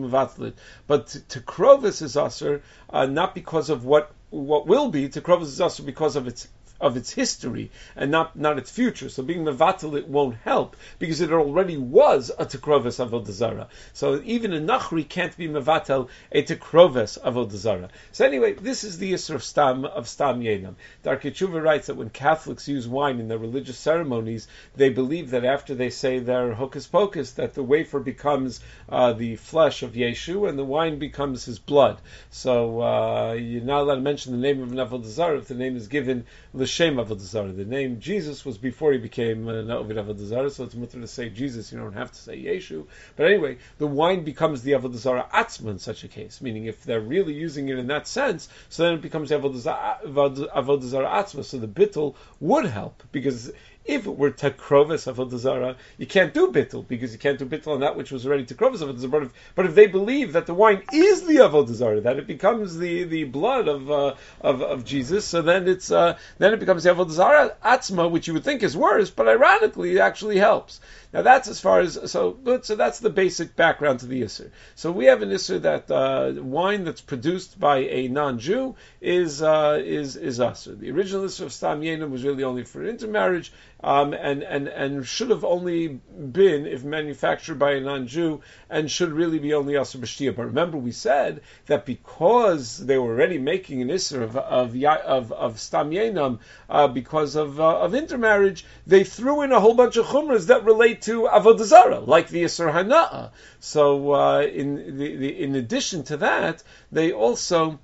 But 0.87 1.07
to, 1.09 1.41
is 1.41 2.15
asr, 2.15 2.63
uh, 2.91 3.07
not 3.07 3.35
because 3.35 3.71
of 3.71 3.85
what 3.85 4.13
what 4.31 4.69
will 4.69 4.89
be. 4.89 5.09
To 5.09 5.21
is 5.43 5.59
asr 5.59 5.85
because 5.85 6.15
of 6.15 6.29
its 6.29 6.47
of 6.81 6.97
its 6.97 7.13
history 7.13 7.71
and 7.97 8.11
not, 8.11 8.37
not 8.37 8.59
its 8.59 8.71
future. 8.71 9.09
So 9.09 9.23
being 9.23 9.45
mevatel 9.45 9.97
it 9.97 10.09
won't 10.09 10.37
help 10.45 10.77
because 10.99 11.21
it 11.21 11.33
already 11.33 11.77
was 11.77 12.31
a 12.39 12.47
tekroves 12.47 12.99
avodah 12.99 13.69
So 13.93 14.21
even 14.25 14.53
a 14.53 14.61
nachri 14.61 15.09
can't 15.09 15.37
be 15.37 15.49
mevatel 15.49 16.09
a 16.33 16.43
tekroves 16.43 17.19
avodah 17.23 17.89
So 18.13 18.25
anyway, 18.25 18.55
this 18.55 18.85
is 18.85 18.99
the 18.99 19.13
issue 19.13 19.35
of 19.35 19.45
stam 19.45 19.85
of 19.85 20.09
stam 20.09 20.41
yenam. 20.41 20.75
Darkei 21.05 21.31
writes 21.63 21.87
that 21.89 21.97
when 21.97 22.11
Catholics 22.11 22.69
use 22.69 22.89
wine 22.89 23.21
in 23.21 23.29
their 23.29 23.39
religious 23.39 23.79
ceremonies, 23.79 24.49
they 24.77 24.89
believe 24.91 25.31
that 25.31 25.45
after 25.45 25.75
they 25.75 25.91
say 25.91 26.19
their 26.19 26.53
hocus 26.53 26.87
pocus, 26.87 27.33
that 27.33 27.55
the 27.55 27.63
wafer 27.63 28.01
becomes 28.01 28.61
uh, 28.89 29.13
the 29.13 29.37
flesh 29.37 29.83
of 29.83 29.93
Yeshu 29.93 30.49
and 30.49 30.59
the 30.59 30.65
wine 30.65 30.99
becomes 30.99 31.45
his 31.45 31.59
blood. 31.59 32.01
So 32.31 32.81
uh, 32.81 33.33
you're 33.33 33.63
not 33.63 33.83
allowed 33.83 33.97
to 33.97 34.01
mention 34.01 34.33
the 34.33 34.39
name 34.39 34.63
of 34.63 34.73
an 34.73 34.79
avodah 34.79 35.39
if 35.39 35.49
the 35.49 35.55
name 35.55 35.77
is 35.77 35.89
given 35.89 36.25
l'shem 36.71 36.97
avodah. 36.97 37.57
The 37.57 37.65
name 37.65 38.01
Jesus 38.01 38.45
was 38.45 38.57
before 38.57 38.93
he 38.93 38.99
became 38.99 39.49
uh, 39.49 39.75
Ovid 39.75 39.97
avodah 39.97 40.25
zarah, 40.25 40.51
so 40.51 40.65
it's 40.65 40.75
mutter 40.75 41.01
to 41.01 41.07
say 41.07 41.29
Jesus. 41.29 41.73
You 41.73 41.79
don't 41.79 41.95
have 41.95 42.13
to 42.13 42.19
say 42.19 42.37
Yeshu. 42.37 42.87
But 43.17 43.27
anyway, 43.27 43.59
the 43.79 43.87
wine 43.87 44.23
becomes 44.25 44.63
the 44.63 44.73
avodah 44.73 44.95
zarah 44.95 45.27
atzma 45.35 45.71
in 45.71 45.79
such 45.79 46.05
a 46.05 46.09
case. 46.09 46.41
Meaning, 46.41 46.67
if 46.67 46.85
they're 46.85 47.01
really 47.01 47.35
using 47.35 47.69
it 47.69 47.79
in 47.79 47.89
that 47.89 48.07
sense, 48.07 48.49
so 48.69 48.85
then 48.85 48.95
it 48.95 49.03
becomes 49.03 49.31
avodah 49.31 49.59
zarah 49.59 51.09
atzma. 51.09 51.45
So 51.45 51.59
the 51.59 51.69
bittul 51.69 52.15
would 52.39 52.67
help 52.67 53.03
because 53.11 53.53
If 53.85 54.07
it 54.07 54.17
were 54.17 54.31
takrovis 54.31 55.13
avodah 55.13 55.39
zara, 55.39 55.77
you 55.97 56.07
can't 56.07 56.35
do 56.35 56.53
bittul 56.53 56.87
because 56.87 57.13
you 57.13 57.19
can't 57.19 57.39
do 57.39 57.47
bittul 57.47 57.75
on 57.75 57.81
that 57.81 57.97
which 57.97 58.13
was 58.13 58.27
already 58.27 58.45
takrovis 58.45 58.79
avodah 58.79 58.99
zara. 58.99 59.11
But 59.11 59.23
if, 59.23 59.33
but 59.55 59.67
if 59.67 59.75
they 59.75 59.87
believe 59.87 60.35
that 60.35 60.47
the 60.47 60.55
wine 60.55 60.83
is 60.93 61.27
the 61.27 61.37
avodah 61.37 62.03
that 62.03 62.19
it 62.19 62.27
becomes 62.27 62.77
the, 62.77 63.05
the 63.05 63.25
blood 63.25 63.69
of, 63.69 63.91
uh, 63.91 64.15
of 64.41 64.63
of 64.63 64.85
Jesus, 64.85 65.25
so 65.25 65.43
then 65.43 65.67
it's 65.67 65.91
uh, 65.91 66.19
then 66.39 66.53
it 66.53 66.61
becomes 66.61 66.85
the 66.85 66.95
avodah 66.95 67.11
zara 67.11 67.57
atzma, 67.65 68.11
which 68.11 68.29
you 68.29 68.35
would 68.35 68.45
think 68.45 68.63
is 68.63 68.77
worse, 68.77 69.11
but 69.11 69.29
ironically 69.29 69.97
it 69.97 69.99
actually 69.99 70.37
helps. 70.37 70.81
Now 71.13 71.23
that's 71.23 71.49
as 71.49 71.59
far 71.59 71.81
as 71.81 71.99
so 72.11 72.31
good. 72.31 72.65
So 72.65 72.77
that's 72.77 73.01
the 73.01 73.11
basic 73.11 73.57
background 73.57 74.01
to 74.01 74.07
the 74.07 74.23
isser. 74.23 74.51
So 74.77 74.93
we 74.93 75.07
have 75.07 75.23
an 75.23 75.31
isser 75.31 75.61
that 75.63 75.91
uh, 75.91 76.41
wine 76.41 76.85
that's 76.85 77.01
produced 77.01 77.59
by 77.59 77.79
a 77.79 78.09
non-Jew 78.09 78.77
is 79.01 79.43
uh, 79.43 79.83
is 79.85 80.15
is 80.17 80.39
usher. 80.39 80.75
The 80.77 80.91
original 80.93 81.25
isser 81.25 81.47
of 81.47 81.53
stam 81.53 81.81
yenim 81.81 82.11
was 82.11 82.23
really 82.23 82.45
only 82.45 82.63
for 82.63 82.85
intermarriage, 82.85 83.53
um, 83.83 84.13
and 84.13 84.43
and 84.43 84.69
and 84.69 85.07
should 85.07 85.31
have 85.31 85.45
only 85.45 85.89
been 85.89 86.67
if 86.67 86.85
manufactured 86.85 87.59
by 87.59 87.73
a 87.73 87.81
non-Jew, 87.81 88.43
and 88.69 88.91
should 88.91 89.13
really 89.13 89.39
be 89.39 89.55
only 89.55 89.77
usher 89.77 89.99
b'shtia. 89.99 90.35
But 90.35 90.47
remember, 90.47 90.77
we 90.77 90.93
said 90.93 91.41
that 91.67 91.87
because 91.87 92.79
they 92.79 92.99
were 92.99 93.13
already 93.13 93.39
making 93.39 93.81
an 93.83 93.89
isser 93.89 94.23
of 94.23 94.37
of 94.37 94.77
of, 94.85 95.33
of 95.33 95.61
stam 95.61 95.91
yenim 95.91 96.41
uh, 96.69 96.89
because 96.89 97.37
of 97.37 97.59
uh, 97.61 97.81
of 97.81 97.95
intermarriage, 97.95 98.67
they 98.87 99.05
threw 99.05 99.43
in 99.43 99.53
a 99.53 99.61
whole 99.61 99.75
bunch 99.75 99.97
of 99.97 100.07
chumras 100.07 100.47
that 100.49 100.65
relate 100.65 101.03
to 101.03 101.23
avodah 101.23 101.65
zara, 101.65 102.01
like 102.01 102.29
the 102.29 102.45
Yisur 102.45 102.73
Hana'a. 102.73 103.31
So, 103.61 104.13
uh, 104.13 104.41
in 104.43 104.99
the, 104.99 105.17
the, 105.17 105.43
in 105.43 105.55
addition 105.55 106.03
to 106.05 106.19
that, 106.19 106.63
they 106.93 107.13
also 107.13 107.79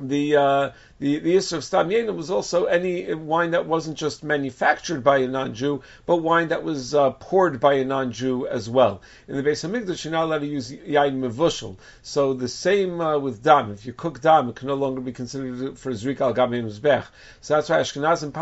the 0.00 0.36
uh, 0.36 0.70
the 1.00 1.18
the 1.18 1.34
Isra 1.34 1.54
of 1.54 1.64
Stam 1.64 1.88
Yenim 1.88 2.14
was 2.14 2.30
also 2.30 2.66
any 2.66 3.12
wine 3.14 3.52
that 3.52 3.66
wasn't 3.66 3.96
just 3.96 4.22
manufactured 4.22 5.02
by 5.02 5.18
a 5.18 5.26
non-Jew, 5.26 5.82
but 6.04 6.16
wine 6.16 6.48
that 6.48 6.62
was 6.62 6.94
uh, 6.94 7.10
poured 7.12 7.58
by 7.58 7.74
a 7.74 7.84
non-Jew 7.86 8.46
as 8.46 8.68
well. 8.68 9.00
In 9.26 9.36
the 9.36 9.42
Beis 9.42 9.66
Hamikdash, 9.66 10.04
you're 10.04 10.12
not 10.12 10.24
allowed 10.24 10.40
to 10.40 10.46
use 10.46 10.70
yain 10.70 11.20
mevushal. 11.20 11.78
So 12.02 12.34
the 12.34 12.48
same 12.48 13.00
uh, 13.00 13.18
with 13.18 13.42
dam. 13.42 13.72
If 13.72 13.86
you 13.86 13.94
cook 13.94 14.20
dam, 14.20 14.50
it 14.50 14.56
can 14.56 14.68
no 14.68 14.74
longer 14.74 15.00
be 15.00 15.12
considered 15.12 15.78
for 15.78 15.90
zrik 15.92 16.20
al 16.20 16.34
gam 16.34 16.50
mizbech. 16.50 17.06
So 17.40 17.54
that's 17.54 17.70
why 17.70 17.78
Ashkenazim 17.78 18.32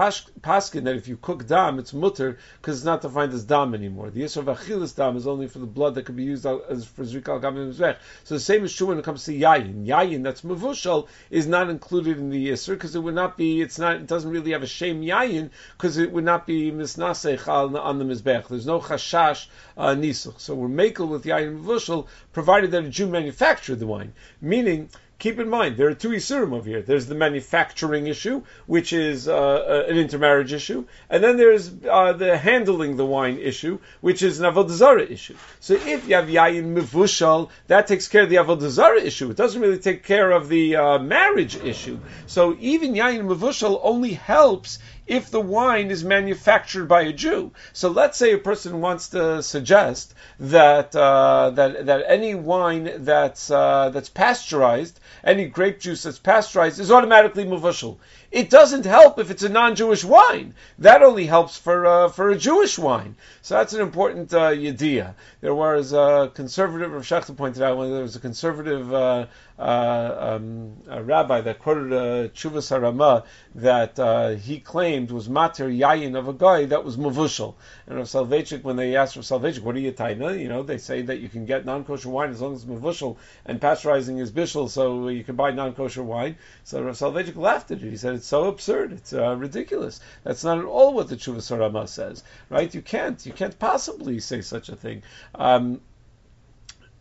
paskin 0.40 0.82
that 0.84 0.96
if 0.96 1.06
you 1.06 1.16
cook 1.16 1.46
dam, 1.46 1.78
it's 1.78 1.94
mutter 1.94 2.38
because 2.60 2.78
it's 2.78 2.84
not 2.84 3.02
defined 3.02 3.32
as 3.34 3.44
dam 3.44 3.72
anymore. 3.72 4.10
The 4.10 4.22
Isra 4.22 4.48
of 4.48 4.58
Achilas 4.58 4.96
dam 4.96 5.16
is 5.16 5.28
only 5.28 5.46
for 5.46 5.60
the 5.60 5.66
blood 5.66 5.94
that 5.94 6.06
could 6.06 6.16
be 6.16 6.24
used 6.24 6.44
as 6.44 6.84
for 6.84 7.04
zrik 7.04 7.28
al 7.28 7.38
gam 7.38 7.54
mizbech. 7.54 7.98
So 8.24 8.34
the 8.34 8.40
same 8.40 8.64
is 8.64 8.74
true 8.74 8.88
when 8.88 8.98
it 8.98 9.04
comes 9.04 9.22
to 9.26 9.32
yain. 9.32 9.86
Yain 9.86 10.24
that's 10.24 10.40
mevushal 10.40 11.06
is 11.30 11.46
not 11.46 11.70
included 11.70 12.18
in 12.18 12.30
the 12.30 12.47
Yisr 12.48 12.70
because 12.70 12.94
it 12.94 13.00
would 13.00 13.14
not 13.14 13.36
be. 13.36 13.60
It's 13.60 13.78
not. 13.78 13.96
It 13.96 14.06
doesn't 14.06 14.30
really 14.30 14.52
have 14.52 14.62
a 14.62 14.66
shame 14.66 15.02
yayin 15.02 15.50
because 15.76 15.98
it 15.98 16.12
would 16.12 16.24
not 16.24 16.46
be 16.46 16.70
misnasech 16.70 17.48
on, 17.48 17.98
the 17.98 18.04
mizbech. 18.04 18.48
There's 18.48 18.66
no 18.66 18.80
chashash 18.80 19.46
uh, 19.76 19.94
nisuch. 19.94 20.40
So 20.40 20.54
we're 20.54 20.68
makel 20.68 21.08
with 21.08 21.24
yayin 21.24 21.62
vushal 21.62 22.06
provided 22.32 22.70
that 22.72 22.84
a 22.84 22.88
Jew 22.88 23.06
manufactured 23.06 23.80
the 23.80 23.86
wine, 23.86 24.12
meaning 24.40 24.90
keep 25.18 25.38
in 25.38 25.48
mind 25.48 25.76
there 25.76 25.88
are 25.88 25.94
two 25.94 26.10
isurim 26.10 26.52
over 26.52 26.68
here. 26.68 26.82
There's 26.82 27.06
the 27.06 27.14
manufacturing 27.14 28.06
issue, 28.06 28.42
which 28.66 28.92
is 28.92 29.28
uh, 29.28 29.34
uh, 29.34 29.86
an 29.88 29.96
intermarriage 29.96 30.52
issue, 30.52 30.86
and 31.10 31.22
then 31.22 31.36
there's 31.36 31.70
uh, 31.90 32.12
the 32.12 32.38
handling 32.38 32.96
the 32.96 33.04
wine 33.04 33.38
issue, 33.38 33.78
which 34.00 34.22
is 34.22 34.40
an 34.40 34.52
avodah 34.52 35.10
issue. 35.10 35.36
So 35.60 35.74
if 35.74 36.08
you 36.08 36.14
have 36.14 36.26
yayin 36.26 36.76
mivushal, 36.76 37.50
that 37.66 37.86
takes 37.86 38.08
care 38.08 38.22
of 38.22 38.30
the 38.30 38.36
avodah 38.36 39.02
issue. 39.02 39.30
It 39.30 39.36
doesn't 39.36 39.60
really 39.60 39.78
take 39.78 40.04
care 40.04 40.30
of 40.30 40.48
the 40.48 40.76
uh, 40.76 40.98
marriage 40.98 41.56
issue. 41.56 41.98
So 42.26 42.56
even 42.60 42.94
yayin 42.94 43.26
mivushal 43.26 43.80
only 43.82 44.12
helps 44.12 44.78
if 45.08 45.30
the 45.30 45.40
wine 45.40 45.90
is 45.90 46.04
manufactured 46.04 46.86
by 46.86 47.02
a 47.02 47.12
Jew. 47.12 47.50
So 47.72 47.88
let's 47.88 48.18
say 48.18 48.32
a 48.32 48.38
person 48.38 48.80
wants 48.80 49.08
to 49.08 49.42
suggest 49.42 50.14
that 50.38 50.94
uh, 50.94 51.50
that 51.54 51.86
that 51.86 52.04
any 52.06 52.34
wine 52.34 52.90
that's 52.98 53.50
uh, 53.50 53.90
that's 53.90 54.10
pasteurized, 54.10 55.00
any 55.24 55.46
grape 55.46 55.80
juice 55.80 56.02
that's 56.02 56.18
pasteurized, 56.18 56.78
is 56.78 56.92
automatically 56.92 57.44
muvushal. 57.44 57.96
It 58.30 58.50
doesn't 58.50 58.84
help 58.84 59.18
if 59.18 59.30
it's 59.30 59.42
a 59.42 59.48
non-Jewish 59.48 60.04
wine. 60.04 60.54
That 60.78 61.02
only 61.02 61.24
helps 61.24 61.56
for 61.56 61.86
uh, 61.86 62.08
for 62.10 62.28
a 62.28 62.36
Jewish 62.36 62.78
wine. 62.78 63.16
So 63.40 63.54
that's 63.54 63.72
an 63.72 63.80
important 63.80 64.34
uh, 64.34 64.50
yediyah. 64.50 65.14
There 65.40 65.54
was 65.54 65.94
a 65.94 66.30
conservative, 66.34 66.92
Rav 66.92 67.02
Schachter 67.02 67.34
pointed 67.34 67.62
out, 67.62 67.78
when 67.78 67.90
there 67.90 68.02
was 68.02 68.16
a 68.16 68.20
conservative 68.20 68.92
uh, 68.92 69.26
um, 69.58 70.76
a 70.88 71.02
rabbi 71.02 71.40
that 71.40 71.58
quoted 71.58 71.92
uh, 71.92 72.28
Chuvas 72.28 72.70
Harama 72.70 73.24
that 73.56 73.98
uh, 73.98 74.30
he 74.30 74.60
claimed 74.60 75.10
was 75.10 75.28
mater 75.28 75.68
yayin 75.68 76.16
of 76.16 76.28
a 76.28 76.32
guy 76.32 76.64
that 76.66 76.84
was 76.84 76.96
mavushal. 76.96 77.54
And 77.86 77.98
Rav 77.98 78.06
Soloveitchik, 78.06 78.62
when 78.62 78.76
they 78.76 78.96
asked 78.96 79.16
Rav 79.16 79.24
Soloveitchik, 79.24 79.62
what 79.62 79.74
are 79.74 79.80
you 79.80 79.92
taina? 79.92 80.38
You 80.38 80.48
know, 80.48 80.62
they 80.62 80.78
say 80.78 81.02
that 81.02 81.18
you 81.18 81.28
can 81.28 81.44
get 81.44 81.64
non-kosher 81.64 82.08
wine 82.08 82.30
as 82.30 82.40
long 82.40 82.54
as 82.54 82.62
it's 82.62 82.70
mavushal 82.70 83.16
and 83.46 83.60
pasteurizing 83.60 84.20
is 84.20 84.30
bishul, 84.30 84.68
so 84.68 85.08
you 85.08 85.24
can 85.24 85.36
buy 85.36 85.50
non-kosher 85.50 86.02
wine. 86.02 86.36
So 86.64 86.82
Rav 86.82 86.96
Soloveitchik 86.96 87.36
laughed 87.36 87.70
at 87.70 87.82
it. 87.82 87.90
He 87.90 87.96
said, 87.96 88.14
it's 88.14 88.26
so 88.26 88.44
absurd. 88.44 88.92
It's 88.92 89.12
uh, 89.12 89.34
ridiculous. 89.36 90.00
That's 90.22 90.44
not 90.44 90.58
at 90.58 90.64
all 90.64 90.94
what 90.94 91.08
the 91.08 91.16
Chuvas 91.16 91.50
Harama 91.50 91.88
says, 91.88 92.22
right? 92.48 92.72
You 92.72 92.82
can't. 92.82 93.24
You 93.26 93.32
can't 93.32 93.58
possibly 93.58 94.20
say 94.20 94.40
such 94.40 94.68
a 94.68 94.76
thing. 94.76 95.02
Um, 95.34 95.80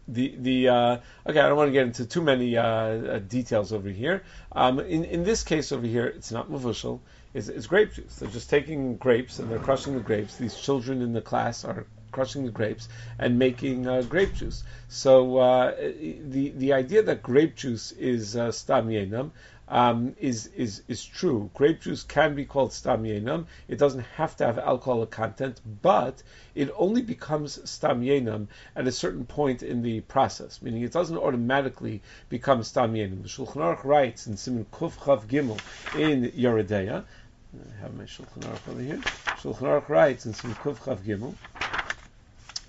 the 0.08 0.36
the 0.38 0.70
uh, 0.70 0.98
okay, 1.28 1.40
I 1.40 1.48
don't 1.48 1.58
want 1.58 1.70
to 1.70 1.74
get 1.74 1.86
into 1.88 2.06
too 2.06 2.22
many 2.22 2.58
uh, 2.58 2.64
uh, 2.64 3.20
details 3.20 3.74
over 3.74 3.90
here. 3.90 4.24
Um, 4.52 4.80
in 4.80 5.04
in 5.06 5.24
this 5.24 5.44
case 5.44 5.72
over 5.72 5.86
here, 5.86 6.06
it's 6.06 6.32
not 6.32 6.50
mavushal. 6.50 7.00
It's, 7.34 7.50
it's 7.50 7.68
grape 7.68 7.94
juice. 7.94 8.16
They're 8.16 8.30
just 8.30 8.50
taking 8.50 8.98
grapes 8.98 9.40
and 9.40 9.52
they're 9.52 9.60
crushing 9.60 9.94
the 9.94 10.00
grapes. 10.00 10.38
These 10.38 10.56
children 10.56 11.02
in 11.02 11.14
the 11.14 11.22
class 11.22 11.66
are 11.66 11.86
crushing 12.12 12.46
the 12.46 12.52
grapes 12.52 12.88
and 13.20 13.38
making 13.38 13.86
uh, 13.88 14.02
grape 14.04 14.34
juice. 14.34 14.64
So 14.88 15.38
uh, 15.38 15.76
the 15.76 16.54
the 16.56 16.74
idea 16.74 17.04
that 17.04 17.22
grape 17.22 17.56
juice 17.56 17.92
is 17.92 18.36
uh, 18.36 18.52
stam 18.52 18.88
yenam 18.88 19.32
um, 19.70 20.16
is 20.20 20.48
is 20.48 20.84
is 20.88 21.04
true. 21.04 21.50
Grape 21.54 21.82
juice 21.82 22.04
can 22.04 22.36
be 22.36 22.46
called 22.46 22.72
stam 22.74 23.04
yenam. 23.04 23.46
It 23.68 23.78
doesn't 23.78 24.06
have 24.16 24.36
to 24.38 24.46
have 24.46 24.58
alcoholic 24.58 25.12
content, 25.12 25.60
but 25.82 26.24
it 26.56 26.72
only 26.78 27.02
becomes 27.02 27.70
stam 27.70 28.02
yenam 28.02 28.48
at 28.76 28.88
a 28.88 28.92
certain 28.92 29.26
point 29.26 29.64
in 29.64 29.82
the 29.82 30.02
process, 30.02 30.62
meaning 30.62 30.84
it 30.84 30.92
doesn't 30.92 31.18
automatically 31.18 32.02
become 32.30 32.64
stam 32.64 32.94
yenam. 32.94 33.22
The 33.24 33.30
Shulchan 33.30 33.56
Aruch 33.56 33.84
writes 33.84 34.28
in 34.28 34.38
Simon 34.38 34.66
Kuf 34.72 34.96
Chav 34.98 35.28
Gimel 35.28 35.60
in 36.00 36.32
Yoreh 36.32 36.66
De'ah. 36.66 37.04
I 37.04 37.82
have 37.82 37.94
my 37.96 38.04
Shulchan 38.04 38.42
Aruch 38.42 38.72
over 38.72 38.82
here. 38.82 38.98
Shulchan 39.42 39.62
Aruch 39.62 39.90
writes 39.90 40.26
in 40.26 40.34
Simon 40.34 40.56
Kuf 40.58 40.78
Chav 40.78 41.00
Gimel 41.00 41.36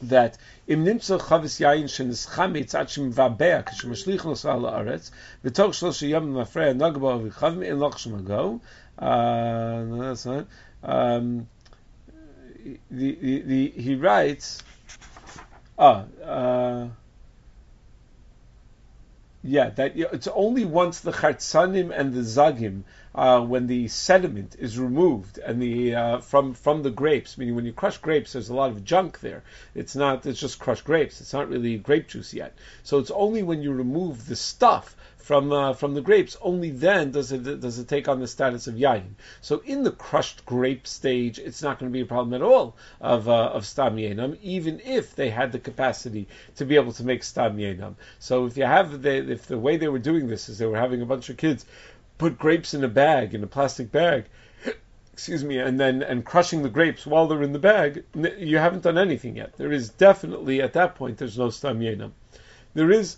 that 0.02 0.38
im 0.66 0.84
chavis 0.84 1.60
yayin 1.60 1.84
shenis 1.84 2.28
chametz 2.28 2.74
ad 2.74 2.88
shem 2.90 3.12
vabea 3.12 3.64
nos 4.24 4.44
al 4.44 4.60
haaretz 4.62 5.10
yom 6.08 6.34
nagba 6.34 7.62
in 7.62 7.78
loch 7.78 8.06
uh, 8.98 9.84
that's 9.98 10.26
not 10.26 10.46
um, 10.82 11.48
the, 12.90 13.18
the, 13.20 13.40
the, 13.42 13.70
he 13.70 13.94
writes 13.94 14.62
ah 15.78 16.04
uh, 16.24 16.88
yeah, 19.42 19.70
that 19.70 19.96
it's 19.96 20.28
only 20.28 20.64
once 20.64 21.00
the 21.00 21.12
chartzanim 21.12 21.96
and 21.96 22.12
the 22.12 22.20
zagim, 22.20 22.82
uh, 23.18 23.40
when 23.40 23.66
the 23.66 23.88
sediment 23.88 24.54
is 24.60 24.78
removed 24.78 25.38
and 25.38 25.60
the 25.60 25.92
uh, 25.92 26.18
from 26.20 26.54
from 26.54 26.84
the 26.84 26.90
grapes, 26.90 27.36
meaning 27.36 27.56
when 27.56 27.64
you 27.64 27.72
crush 27.72 27.98
grapes, 27.98 28.34
there's 28.34 28.48
a 28.48 28.54
lot 28.54 28.70
of 28.70 28.84
junk 28.84 29.18
there. 29.18 29.42
It's 29.74 29.96
not 29.96 30.24
it's 30.24 30.38
just 30.38 30.60
crushed 30.60 30.84
grapes. 30.84 31.20
It's 31.20 31.32
not 31.32 31.48
really 31.48 31.78
grape 31.78 32.06
juice 32.06 32.32
yet. 32.32 32.54
So 32.84 32.98
it's 32.98 33.10
only 33.10 33.42
when 33.42 33.60
you 33.60 33.72
remove 33.72 34.26
the 34.26 34.36
stuff 34.36 34.94
from 35.16 35.50
uh, 35.50 35.72
from 35.72 35.94
the 35.94 36.00
grapes. 36.00 36.36
Only 36.40 36.70
then 36.70 37.10
does 37.10 37.32
it 37.32 37.42
does 37.60 37.80
it 37.80 37.88
take 37.88 38.06
on 38.06 38.20
the 38.20 38.28
status 38.28 38.68
of 38.68 38.76
yayin. 38.76 39.14
So 39.40 39.62
in 39.64 39.82
the 39.82 39.90
crushed 39.90 40.46
grape 40.46 40.86
stage, 40.86 41.40
it's 41.40 41.60
not 41.60 41.80
going 41.80 41.90
to 41.90 41.92
be 41.92 42.02
a 42.02 42.06
problem 42.06 42.34
at 42.34 42.46
all 42.46 42.76
of 43.00 43.28
uh, 43.28 43.46
of 43.46 43.66
stam 43.66 43.96
yenam, 43.96 44.38
even 44.42 44.80
if 44.84 45.16
they 45.16 45.30
had 45.30 45.50
the 45.50 45.58
capacity 45.58 46.28
to 46.54 46.64
be 46.64 46.76
able 46.76 46.92
to 46.92 47.02
make 47.02 47.24
stam 47.24 47.56
yenam. 47.56 47.96
So 48.20 48.46
if 48.46 48.56
you 48.56 48.64
have 48.64 49.02
the 49.02 49.32
if 49.32 49.48
the 49.48 49.58
way 49.58 49.76
they 49.76 49.88
were 49.88 49.98
doing 49.98 50.28
this 50.28 50.48
is 50.48 50.58
they 50.58 50.66
were 50.66 50.78
having 50.78 51.02
a 51.02 51.06
bunch 51.06 51.28
of 51.30 51.36
kids 51.36 51.66
put 52.18 52.38
grapes 52.38 52.74
in 52.74 52.84
a 52.84 52.88
bag 52.88 53.34
in 53.34 53.42
a 53.42 53.46
plastic 53.46 53.90
bag. 53.90 54.26
Excuse 55.12 55.42
me, 55.42 55.58
and 55.58 55.80
then 55.80 56.02
and 56.02 56.24
crushing 56.24 56.62
the 56.62 56.68
grapes 56.68 57.06
while 57.06 57.26
they're 57.26 57.42
in 57.42 57.52
the 57.52 57.58
bag, 57.58 58.04
you 58.38 58.58
haven't 58.58 58.82
done 58.82 58.98
anything 58.98 59.36
yet. 59.36 59.56
There 59.56 59.72
is 59.72 59.88
definitely 59.88 60.62
at 60.62 60.74
that 60.74 60.94
point 60.94 61.18
there's 61.18 61.38
no 61.38 61.50
stam 61.50 61.80
yenam. 61.80 62.12
There 62.74 62.90
is 62.92 63.16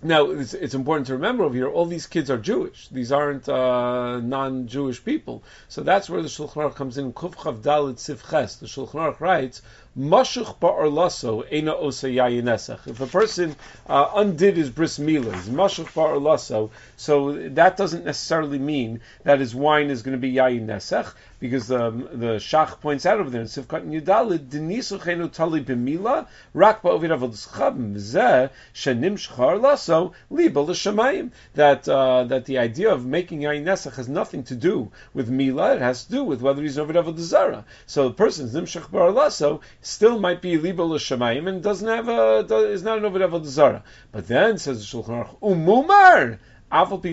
now, 0.00 0.30
it's, 0.30 0.54
it's, 0.54 0.74
important 0.74 1.08
to 1.08 1.14
remember 1.14 1.42
over 1.42 1.54
here, 1.54 1.68
all 1.68 1.84
these 1.84 2.06
kids 2.06 2.30
are 2.30 2.38
Jewish. 2.38 2.88
These 2.88 3.10
aren't 3.10 3.48
uh, 3.48 4.20
non-Jewish 4.20 5.04
people. 5.04 5.42
So 5.68 5.82
that's 5.82 6.08
where 6.08 6.22
the 6.22 6.28
Shulchan 6.28 6.54
Aruch 6.54 6.76
comes 6.76 6.98
in. 6.98 7.12
Kuf 7.12 7.34
Chav 7.34 7.62
Dalit 7.62 7.98
Sif 7.98 8.22
Ches. 8.30 8.56
The 8.56 8.66
Shulchan 8.66 8.92
Aruch 8.92 9.18
writes, 9.18 9.60
mashuch 9.98 10.58
ba'arlaso 10.60 11.44
ena 11.50 11.74
osa 11.74 12.08
yayin 12.08 12.46
If 12.86 13.00
a 13.00 13.06
person 13.06 13.56
uh, 13.88 14.10
undid 14.14 14.56
his 14.56 14.70
bris 14.70 14.98
milah, 14.98 15.34
his 15.34 15.48
mashuch 15.48 15.92
ba'arlaso, 15.92 16.70
so 16.96 17.32
that 17.32 17.76
doesn't 17.76 18.04
necessarily 18.04 18.58
mean 18.58 19.00
that 19.24 19.40
his 19.40 19.54
wine 19.54 19.90
is 19.90 20.02
going 20.02 20.16
to 20.16 20.20
be 20.20 20.32
yayin 20.32 20.66
nesach, 20.66 21.12
because 21.40 21.70
um, 21.70 22.08
the 22.12 22.36
Shach 22.36 22.80
points 22.80 23.06
out 23.06 23.20
over 23.20 23.30
there 23.30 23.40
in 23.40 23.46
Sivkat 23.46 23.82
and 23.82 23.92
Yudalid, 23.92 24.48
Denisu 24.48 24.98
chenu 24.98 25.30
tali 25.30 25.62
b'mila, 25.62 26.26
rak 26.54 26.82
ba'ovid 26.82 27.16
avod 27.16 27.32
schabim, 27.32 27.94
zeh, 27.94 28.50
shenim 28.74 29.14
shchar 29.14 29.60
laso, 29.60 30.12
liba 30.30 30.60
l'shamayim. 30.60 31.30
That, 31.54 31.88
uh, 31.88 32.24
that 32.24 32.46
the 32.46 32.58
idea 32.58 32.92
of 32.92 33.06
making 33.06 33.40
yayin 33.40 33.64
nesach 33.64 33.96
has 33.96 34.08
nothing 34.08 34.42
to 34.44 34.54
do 34.54 34.90
with 35.14 35.28
mila, 35.28 35.76
it 35.76 35.82
has 35.82 36.04
to 36.04 36.10
do 36.10 36.24
with 36.24 36.40
whether 36.40 36.62
he's 36.62 36.78
over 36.78 36.92
avod 36.92 37.18
zara. 37.18 37.64
So 37.86 38.08
the 38.08 38.14
person's 38.14 38.54
nimshach 38.54 38.90
bar 38.90 39.10
laso 39.10 39.60
still 39.80 40.18
might 40.18 40.42
be 40.42 40.56
liba 40.58 40.82
l'shamayim 40.82 41.48
and 41.48 41.62
doesn't 41.62 41.88
have 41.88 42.08
a, 42.08 42.46
is 42.70 42.82
not 42.82 42.98
an 42.98 43.04
over 43.04 43.20
avod 43.20 43.44
zara. 43.44 43.84
But 44.10 44.26
then, 44.26 44.58
says 44.58 44.78
the 44.78 44.98
Shulchan 44.98 45.26
Aruch, 45.26 45.38
umumar, 45.40 46.38
but 46.70 47.04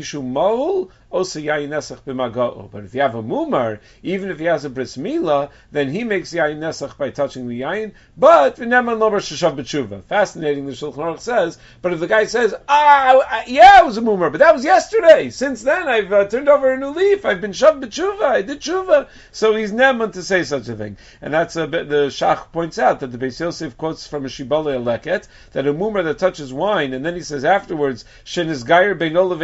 if 2.83 2.93
you 2.93 3.01
have 3.01 3.15
a 3.15 3.23
mumar, 3.23 3.79
even 4.03 4.29
if 4.29 4.39
he 4.39 4.45
has 4.45 4.65
a 4.65 4.69
bris 4.69 4.97
milah, 4.97 5.49
then 5.71 5.89
he 5.89 6.03
makes 6.03 6.33
yayin 6.33 6.57
nesach 6.57 6.97
by 6.97 7.09
touching 7.09 7.47
the 7.47 7.61
yayin. 7.61 7.93
But 8.17 8.57
v'neman 8.57 8.99
lober 8.99 9.19
sheshav 9.19 9.55
b'tshuva. 9.55 10.03
Fascinating. 10.03 10.65
The 10.65 10.73
Shulchan 10.73 10.95
Aruch 10.95 11.21
says. 11.21 11.57
But 11.81 11.93
if 11.93 12.01
the 12.01 12.07
guy 12.07 12.25
says, 12.25 12.53
ah, 12.67 13.43
yeah, 13.47 13.81
it 13.81 13.85
was 13.85 13.97
a 13.97 14.01
mumar, 14.01 14.29
but 14.29 14.39
that 14.39 14.53
was 14.53 14.65
yesterday. 14.65 15.29
Since 15.29 15.63
then, 15.63 15.87
I've 15.87 16.11
uh, 16.11 16.25
turned 16.25 16.49
over 16.49 16.73
a 16.73 16.77
new 16.77 16.89
leaf. 16.89 17.25
I've 17.25 17.39
been 17.39 17.51
shav 17.51 17.81
b'tshuva. 17.81 18.23
I 18.23 18.41
did 18.41 18.59
tshuva. 18.59 19.07
So 19.31 19.55
he's 19.55 19.71
neman 19.71 20.11
to 20.13 20.23
say 20.23 20.43
such 20.43 20.67
a 20.67 20.75
thing. 20.75 20.97
And 21.21 21.33
that's 21.33 21.55
bit, 21.55 21.87
the 21.87 22.07
Shach 22.07 22.51
points 22.51 22.77
out 22.77 22.99
that 22.99 23.13
the 23.13 23.17
Beis 23.17 23.39
Yosef 23.39 23.77
quotes 23.77 24.05
from 24.05 24.25
a 24.25 24.27
Shibboleh 24.27 24.83
Leket 24.83 25.29
that 25.53 25.65
a 25.65 25.73
mumar 25.73 26.03
that 26.03 26.19
touches 26.19 26.51
wine, 26.51 26.93
and 26.93 27.05
then 27.05 27.15
he 27.15 27.21
says 27.21 27.45
afterwards, 27.45 28.03
shen 28.25 28.49
is 28.49 28.63
gayer 28.63 28.95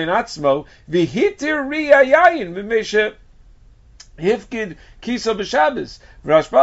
levein 0.01 0.10
atzmo 0.10 0.65
v'hitir 0.89 1.70
Ria 1.70 2.03
Yayin, 2.03 2.55
Hifkid 4.20 4.77
Kisa 5.01 5.34
B'Shabbos. 5.34 6.00
This 6.24 6.51
was 6.51 6.62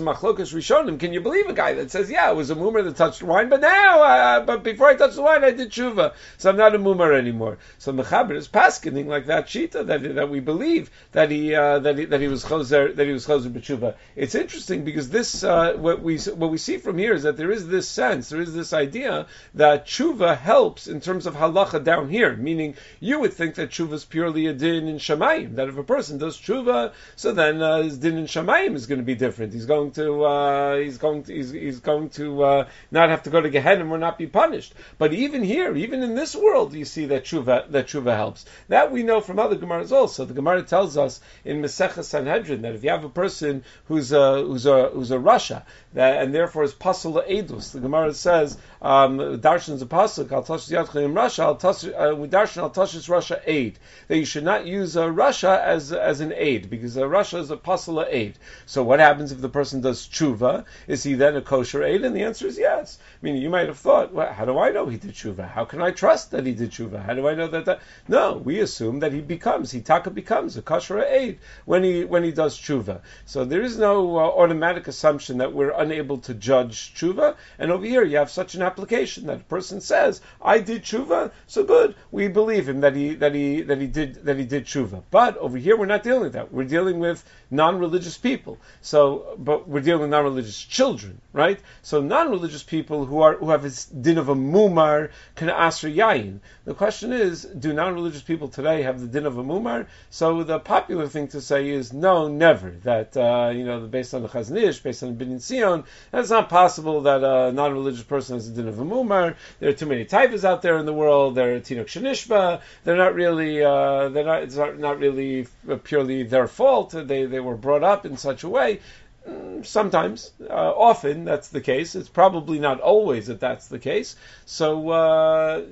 a 0.00 0.02
machlokas 0.02 0.52
rishonim. 0.52 0.98
Can 0.98 1.12
you 1.12 1.20
believe 1.20 1.46
a 1.46 1.52
guy 1.52 1.74
that 1.74 1.92
says, 1.92 2.10
"Yeah, 2.10 2.28
it 2.28 2.34
was 2.34 2.50
a 2.50 2.56
mumar 2.56 2.82
that 2.82 2.96
touched 2.96 3.22
wine, 3.22 3.48
but 3.48 3.60
now, 3.60 4.02
uh, 4.02 4.40
but 4.40 4.64
before 4.64 4.88
I 4.88 4.96
touched 4.96 5.14
the 5.14 5.22
wine, 5.22 5.44
I 5.44 5.52
did 5.52 5.70
tshuva, 5.70 6.14
so 6.38 6.50
I'm 6.50 6.56
not 6.56 6.74
a 6.74 6.78
mumar 6.80 7.16
anymore." 7.16 7.58
So 7.78 7.92
Mechaber 7.92 8.34
is 8.34 8.48
paskening 8.48 9.06
like 9.06 9.26
that 9.26 9.46
shita 9.46 9.86
that 9.86 10.16
that 10.16 10.28
we 10.28 10.40
believe 10.40 10.90
that 11.12 11.30
he 11.30 11.54
uh, 11.54 11.78
that 11.78 11.98
he 11.98 12.06
that 12.06 12.20
he 12.20 12.26
was 12.26 12.44
choser 12.44 12.96
that 12.96 13.06
he 13.06 13.12
was 13.12 13.28
choser 13.28 13.48
b'tshuva. 13.52 13.94
It's 14.16 14.34
interesting 14.34 14.82
because 14.84 15.08
this 15.08 15.44
uh, 15.44 15.74
what 15.74 16.02
we 16.02 16.18
what 16.18 16.50
we 16.50 16.58
see 16.58 16.78
from 16.78 16.98
here 16.98 17.14
is 17.14 17.22
that 17.22 17.36
there 17.36 17.52
is 17.52 17.68
this 17.68 17.88
sense, 17.88 18.28
there 18.28 18.40
is 18.40 18.52
this 18.52 18.72
idea 18.72 19.26
that 19.54 19.86
tshuva 19.86 20.36
helps 20.36 20.88
in 20.88 21.00
terms 21.00 21.26
of 21.26 21.36
halacha 21.36 21.84
down 21.84 22.08
here. 22.08 22.34
Meaning, 22.34 22.74
you 22.98 23.20
would 23.20 23.34
think 23.34 23.54
that 23.54 23.70
tshuva 23.70 23.92
is 23.92 24.04
purely 24.04 24.48
a 24.48 24.52
din 24.52 24.88
in 24.88 24.96
shemayim. 24.96 25.54
That 25.54 25.68
if 25.68 25.78
a 25.78 25.83
person 25.84 26.18
does 26.18 26.38
tshuva, 26.38 26.92
so 27.16 27.32
then 27.32 27.62
uh, 27.62 27.82
his 27.82 27.98
din 27.98 28.18
in 28.18 28.26
Shamayim 28.26 28.74
is 28.74 28.86
going 28.86 29.00
to 29.00 29.04
be 29.04 29.14
different. 29.14 29.52
He's 29.52 29.66
going 29.66 29.92
to 29.92 30.24
uh, 30.24 30.76
he's 30.78 30.98
going 30.98 31.22
to 31.24 31.34
he's, 31.34 31.50
he's 31.50 31.80
going 31.80 32.10
to 32.10 32.42
uh, 32.42 32.68
not 32.90 33.10
have 33.10 33.22
to 33.24 33.30
go 33.30 33.40
to 33.40 33.48
Gehenna 33.50 33.86
or 33.86 33.98
not 33.98 34.18
be 34.18 34.26
punished. 34.26 34.74
But 34.98 35.12
even 35.12 35.42
here, 35.42 35.74
even 35.76 36.02
in 36.02 36.14
this 36.14 36.34
world, 36.34 36.74
you 36.74 36.84
see 36.84 37.06
that 37.06 37.24
tshuva 37.24 37.70
that 37.70 37.86
tshuva 37.86 38.16
helps. 38.16 38.44
That 38.68 38.90
we 38.90 39.02
know 39.02 39.20
from 39.20 39.38
other 39.38 39.56
Gemaras 39.56 39.92
also. 39.92 40.24
The 40.24 40.34
Gemara 40.34 40.62
tells 40.62 40.96
us 40.96 41.20
in 41.44 41.62
Mesechah 41.62 42.04
Sanhedrin 42.04 42.62
that 42.62 42.74
if 42.74 42.84
you 42.84 42.90
have 42.90 43.04
a 43.04 43.08
person 43.08 43.64
who's 43.86 44.12
a 44.12 44.42
who's 44.42 44.66
a 44.66 44.88
who's 44.88 45.10
a 45.10 45.18
rasha 45.18 45.62
that 45.92 46.22
and 46.22 46.34
therefore 46.34 46.64
is 46.64 46.74
pasul 46.74 47.22
edus, 47.28 47.72
the 47.72 47.80
Gemara 47.80 48.14
says 48.14 48.56
um, 48.82 49.18
Darshan's 49.18 49.82
a 49.82 49.86
pasuk 49.86 50.32
al 50.32 50.42
tashis 50.42 50.70
yadchim 50.70 51.12
rasha 51.12 51.44
al 51.44 52.10
uh, 52.12 52.14
with 52.16 52.32
Darshan 52.32 52.58
al 52.58 52.70
tashis 52.70 53.08
rasha 53.08 53.40
aid 53.46 53.78
that 54.08 54.16
you 54.16 54.24
should 54.24 54.44
not 54.44 54.66
use 54.66 54.96
uh, 54.96 55.06
rasha 55.06 55.73
as 55.74 55.92
as 55.92 56.20
an 56.20 56.32
aid 56.34 56.70
because 56.70 56.96
uh, 56.96 57.02
rasha 57.02 57.38
is 57.38 57.50
a 57.50 57.56
pasala 57.56 58.06
aid. 58.08 58.38
So 58.66 58.82
what 58.82 59.00
happens 59.00 59.32
if 59.32 59.40
the 59.40 59.48
person 59.48 59.80
does 59.80 60.06
tshuva? 60.06 60.64
Is 60.86 61.02
he 61.02 61.14
then 61.14 61.36
a 61.36 61.42
kosher 61.42 61.82
aid? 61.82 62.04
And 62.04 62.14
the 62.16 62.22
answer 62.22 62.46
is 62.46 62.58
yes. 62.58 62.98
I 63.00 63.20
mean, 63.24 63.36
you 63.36 63.50
might 63.50 63.68
have 63.68 63.78
thought, 63.78 64.12
well, 64.12 64.32
how 64.32 64.44
do 64.44 64.58
I 64.58 64.70
know 64.70 64.86
he 64.86 64.96
did 64.96 65.14
tshuva? 65.14 65.48
How 65.48 65.64
can 65.64 65.82
I 65.82 65.90
trust 65.90 66.30
that 66.30 66.46
he 66.46 66.52
did 66.52 66.70
tshuva? 66.70 67.04
How 67.04 67.14
do 67.14 67.26
I 67.28 67.34
know 67.34 67.48
that? 67.48 67.64
that? 67.64 67.80
No, 68.08 68.36
we 68.36 68.60
assume 68.60 69.00
that 69.00 69.12
he 69.12 69.20
becomes, 69.20 69.70
he 69.70 69.80
taka 69.80 70.10
becomes 70.10 70.56
a 70.56 70.62
kosher 70.62 71.02
aid 71.02 71.38
when 71.64 71.82
he 71.82 72.04
when 72.04 72.22
he 72.22 72.32
does 72.32 72.58
tshuva. 72.58 73.00
So 73.24 73.44
there 73.44 73.62
is 73.62 73.78
no 73.78 74.16
uh, 74.16 74.20
automatic 74.20 74.86
assumption 74.88 75.38
that 75.38 75.52
we're 75.52 75.70
unable 75.84 76.18
to 76.18 76.34
judge 76.34 76.94
tshuva. 76.94 77.36
And 77.58 77.72
over 77.72 77.84
here, 77.84 78.04
you 78.04 78.16
have 78.18 78.30
such 78.30 78.54
an 78.54 78.62
application 78.62 79.26
that 79.26 79.40
a 79.40 79.50
person 79.56 79.80
says, 79.80 80.20
"I 80.40 80.58
did 80.58 80.82
tshuva," 80.82 81.32
so 81.46 81.64
good. 81.64 81.94
We 82.10 82.28
believe 82.28 82.68
him 82.68 82.80
that 82.82 82.94
he 82.94 83.14
that 83.16 83.34
he 83.34 83.62
that 83.62 83.80
he 83.80 83.86
did 83.86 84.24
that 84.26 84.38
he 84.38 84.44
did 84.44 84.64
tshuva. 84.66 85.02
But 85.10 85.36
over 85.38 85.58
here, 85.58 85.63
we're 85.72 85.86
not 85.86 86.02
dealing 86.02 86.22
with 86.22 86.34
that. 86.34 86.52
We're 86.52 86.64
dealing 86.64 86.98
with 86.98 87.24
non-religious 87.50 88.18
people. 88.18 88.58
So, 88.82 89.36
but 89.38 89.68
we're 89.68 89.80
dealing 89.80 90.02
with 90.02 90.10
non-religious 90.10 90.60
children, 90.62 91.20
right? 91.32 91.58
So 91.82 92.00
non-religious 92.00 92.62
people 92.62 93.06
who 93.06 93.22
are 93.22 93.36
who 93.36 93.50
have 93.50 93.62
this 93.62 93.86
din 93.86 94.18
of 94.18 94.28
a 94.28 94.34
mumar 94.34 95.10
can 95.36 95.48
ask 95.48 95.82
asr 95.82 95.94
yayin. 95.94 96.40
The 96.64 96.74
question 96.74 97.12
is, 97.12 97.44
do 97.44 97.72
non-religious 97.72 98.22
people 98.22 98.48
today 98.48 98.82
have 98.82 99.00
the 99.00 99.06
din 99.06 99.26
of 99.26 99.38
a 99.38 99.44
mumar? 99.44 99.86
So 100.10 100.42
the 100.42 100.58
popular 100.58 101.08
thing 101.08 101.28
to 101.28 101.40
say 101.40 101.70
is 101.70 101.92
no, 101.92 102.28
never. 102.28 102.70
That 102.82 103.16
uh, 103.16 103.52
you 103.54 103.64
know, 103.64 103.80
based 103.80 104.14
on 104.14 104.22
the 104.22 104.28
Chazon 104.28 104.56
Ish, 104.56 104.80
based 104.80 105.02
on 105.02 105.16
the 105.16 105.24
Binyan 105.24 105.36
Tzion, 105.36 105.84
that's 106.10 106.30
not 106.30 106.48
possible 106.48 107.02
that 107.02 107.22
a 107.22 107.52
non-religious 107.52 108.04
person 108.04 108.36
has 108.36 108.48
a 108.48 108.52
din 108.52 108.68
of 108.68 108.78
a 108.78 108.84
mumar. 108.84 109.36
There 109.60 109.70
are 109.70 109.74
too 109.74 109.86
many 109.86 110.04
typhus 110.04 110.44
out 110.44 110.62
there 110.62 110.78
in 110.78 110.86
the 110.86 110.92
world. 110.92 111.34
There 111.34 111.54
are 111.54 111.60
tinuk 111.60 111.86
shenishba. 111.86 112.60
They're 112.84 112.96
not 112.96 113.14
really. 113.14 113.62
Uh, 113.62 114.08
they're 114.08 114.24
not. 114.24 114.42
It's 114.42 114.56
not, 114.56 114.78
not 114.78 114.98
really 114.98 115.46
purely 115.84 116.22
their 116.22 116.46
fault. 116.46 116.90
They 116.90 117.24
they 117.24 117.40
were 117.40 117.56
brought 117.56 117.82
up 117.82 118.04
in 118.06 118.16
such 118.16 118.44
a 118.44 118.48
way 118.48 118.80
Mm, 119.26 119.64
sometimes, 119.64 120.32
uh, 120.50 120.72
often 120.76 121.24
that's 121.24 121.48
the 121.48 121.62
case. 121.62 121.94
It's 121.94 122.10
probably 122.10 122.58
not 122.58 122.80
always 122.80 123.28
that 123.28 123.40
that's 123.40 123.68
the 123.68 123.78
case. 123.78 124.16
So, 124.44 124.90
uh, 124.90 125.62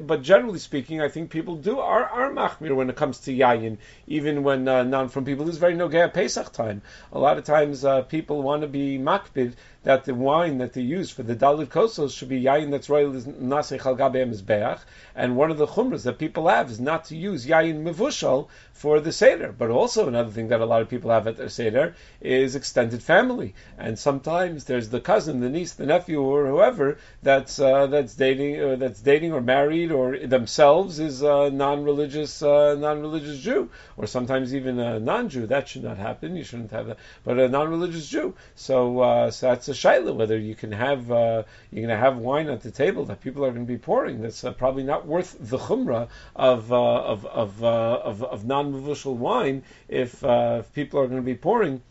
but 0.00 0.20
generally 0.20 0.58
speaking, 0.58 1.00
I 1.00 1.08
think 1.08 1.30
people 1.30 1.56
do 1.56 1.78
are 1.78 2.04
are 2.04 2.30
machmir 2.30 2.76
when 2.76 2.90
it 2.90 2.96
comes 2.96 3.20
to 3.20 3.32
yayin, 3.32 3.78
even 4.06 4.42
when 4.42 4.68
uh, 4.68 4.82
non 4.82 5.08
from 5.08 5.24
people. 5.24 5.46
This 5.46 5.54
is 5.54 5.58
very 5.58 5.74
nogea 5.74 6.12
Pesach 6.12 6.52
time. 6.52 6.82
A 7.10 7.18
lot 7.18 7.38
of 7.38 7.44
times, 7.44 7.82
uh, 7.82 8.02
people 8.02 8.42
want 8.42 8.60
to 8.60 8.68
be 8.68 8.98
makbid 8.98 9.54
that 9.84 10.04
the 10.04 10.14
wine 10.14 10.58
that 10.58 10.72
they 10.72 10.80
use 10.80 11.10
for 11.10 11.22
the 11.22 11.36
dalit 11.36 11.68
kosos 11.68 12.16
should 12.16 12.28
be 12.28 12.42
yayin 12.42 12.70
that's 12.70 12.88
royal 12.88 13.12
nasei 13.12 13.78
chalgabe 13.78 14.28
mizbeach. 14.28 14.80
And 15.14 15.36
one 15.36 15.50
of 15.50 15.58
the 15.58 15.66
chumras 15.66 16.04
that 16.04 16.18
people 16.18 16.48
have 16.48 16.70
is 16.70 16.80
not 16.80 17.04
to 17.06 17.16
use 17.16 17.46
yayin 17.46 17.82
mevushal 17.82 18.48
for 18.72 19.00
the 19.00 19.12
seder. 19.12 19.52
But 19.56 19.70
also 19.70 20.08
another 20.08 20.30
thing 20.30 20.48
that 20.48 20.60
a 20.60 20.66
lot 20.66 20.82
of 20.82 20.88
people 20.88 21.10
have 21.10 21.26
at 21.26 21.36
their 21.36 21.48
seder 21.48 21.94
is 22.20 22.56
extended 22.56 23.02
family, 23.02 23.54
and 23.78 23.98
sometimes 23.98 24.64
there's 24.64 24.88
the 24.88 25.00
cousin, 25.00 25.40
the 25.40 25.48
niece, 25.48 25.72
the 25.74 25.86
nephew, 25.86 26.20
or 26.20 26.46
whoever 26.46 26.98
that's 27.22 27.58
uh, 27.58 27.86
that's 27.86 28.14
dating, 28.14 28.60
or 28.60 28.76
that's 28.76 29.00
dating 29.00 29.32
or 29.32 29.40
married, 29.40 29.90
or 29.92 30.18
themselves 30.18 30.98
is 30.98 31.22
a 31.22 31.50
non-religious 31.50 32.42
uh, 32.42 32.74
non-religious 32.74 33.40
Jew, 33.40 33.70
or 33.96 34.06
sometimes 34.06 34.54
even 34.54 34.78
a 34.78 35.00
non-Jew. 35.00 35.46
That 35.46 35.68
should 35.68 35.84
not 35.84 35.98
happen. 35.98 36.36
You 36.36 36.44
shouldn't 36.44 36.70
have 36.70 36.86
that, 36.88 36.98
but 37.24 37.38
a 37.38 37.48
non-religious 37.48 38.08
Jew. 38.08 38.34
So, 38.54 39.00
uh, 39.00 39.30
so 39.30 39.48
that's 39.48 39.67
a 39.68 39.72
shaila 39.72 40.14
whether 40.14 40.38
you 40.38 40.54
can 40.54 40.72
have 40.72 41.10
uh, 41.10 41.42
you're 41.70 41.86
going 41.86 41.88
to 41.88 41.96
have 41.96 42.18
wine 42.18 42.48
at 42.48 42.62
the 42.62 42.70
table 42.70 43.04
that 43.06 43.20
people 43.20 43.44
are 43.44 43.50
going 43.50 43.66
to 43.66 43.72
be 43.72 43.78
pouring. 43.78 44.22
That's 44.22 44.44
uh, 44.44 44.52
probably 44.52 44.82
not 44.82 45.06
worth 45.06 45.36
the 45.38 45.58
chumrah 45.58 46.08
of 46.36 46.72
uh, 46.72 47.02
of 47.02 47.26
of, 47.26 47.64
uh, 47.64 48.00
of, 48.04 48.22
of 48.22 48.44
non-mevushal 48.44 49.16
wine 49.16 49.62
if, 49.88 50.24
uh, 50.24 50.58
if 50.60 50.72
people 50.72 51.00
are 51.00 51.06
going 51.06 51.20
to 51.20 51.26
be 51.26 51.34
pouring 51.34 51.82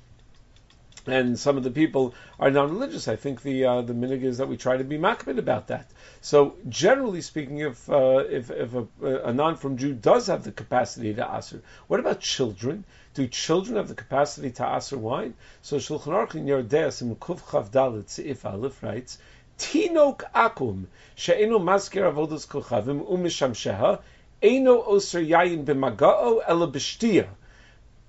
and 1.08 1.40
some 1.40 1.58
of 1.58 1.64
the 1.64 1.72
people 1.72 2.14
are 2.40 2.52
non-religious. 2.52 3.08
I 3.08 3.16
think 3.16 3.42
the 3.42 3.66
uh, 3.66 3.82
the 3.82 3.94
minig 3.94 4.24
is 4.24 4.38
that 4.40 4.48
we 4.48 4.58
try 4.58 4.78
to 4.78 4.84
be 4.84 4.98
makbid 4.98 5.38
about 5.38 5.68
that. 5.68 5.90
So 6.22 6.56
generally 6.68 7.22
speaking, 7.22 7.60
if 7.60 7.90
uh, 7.90 8.24
if, 8.30 8.52
if 8.52 8.74
a, 8.74 8.88
a, 9.02 9.34
non 9.34 9.56
from 9.56 9.78
Jew 9.78 9.94
does 9.94 10.28
have 10.28 10.44
the 10.44 10.52
capacity 10.52 11.14
to 11.14 11.38
aser, 11.38 11.62
what 11.88 12.00
about 12.00 12.20
children? 12.20 12.84
Do 13.18 13.26
children 13.26 13.78
have 13.78 13.88
the 13.88 13.96
capacity 13.96 14.52
to 14.52 14.76
aser 14.76 14.96
wine? 14.96 15.34
So 15.64 15.78
Shulchan 15.78 16.14
Aruch 16.14 16.36
in 16.36 16.46
Yerdeas 16.46 17.02
in 17.02 17.16
Kuf 17.16 17.42
Chav 17.42 17.72
Dalit 17.72 18.06
Seif 18.06 18.46
Aleph 18.46 18.84
writes, 18.84 19.18
Tinok 19.58 20.22
akum 20.36 20.86
she'eno 21.16 21.58
masker 21.58 22.04
avodas 22.04 22.46
kochavim 22.46 23.04
umishamsheha 23.10 24.02
eno 24.44 24.84
oser 24.84 25.20
yayin 25.20 25.66
b'magao 25.66 26.44
ela 26.48 26.68
b'shtia. 26.68 27.26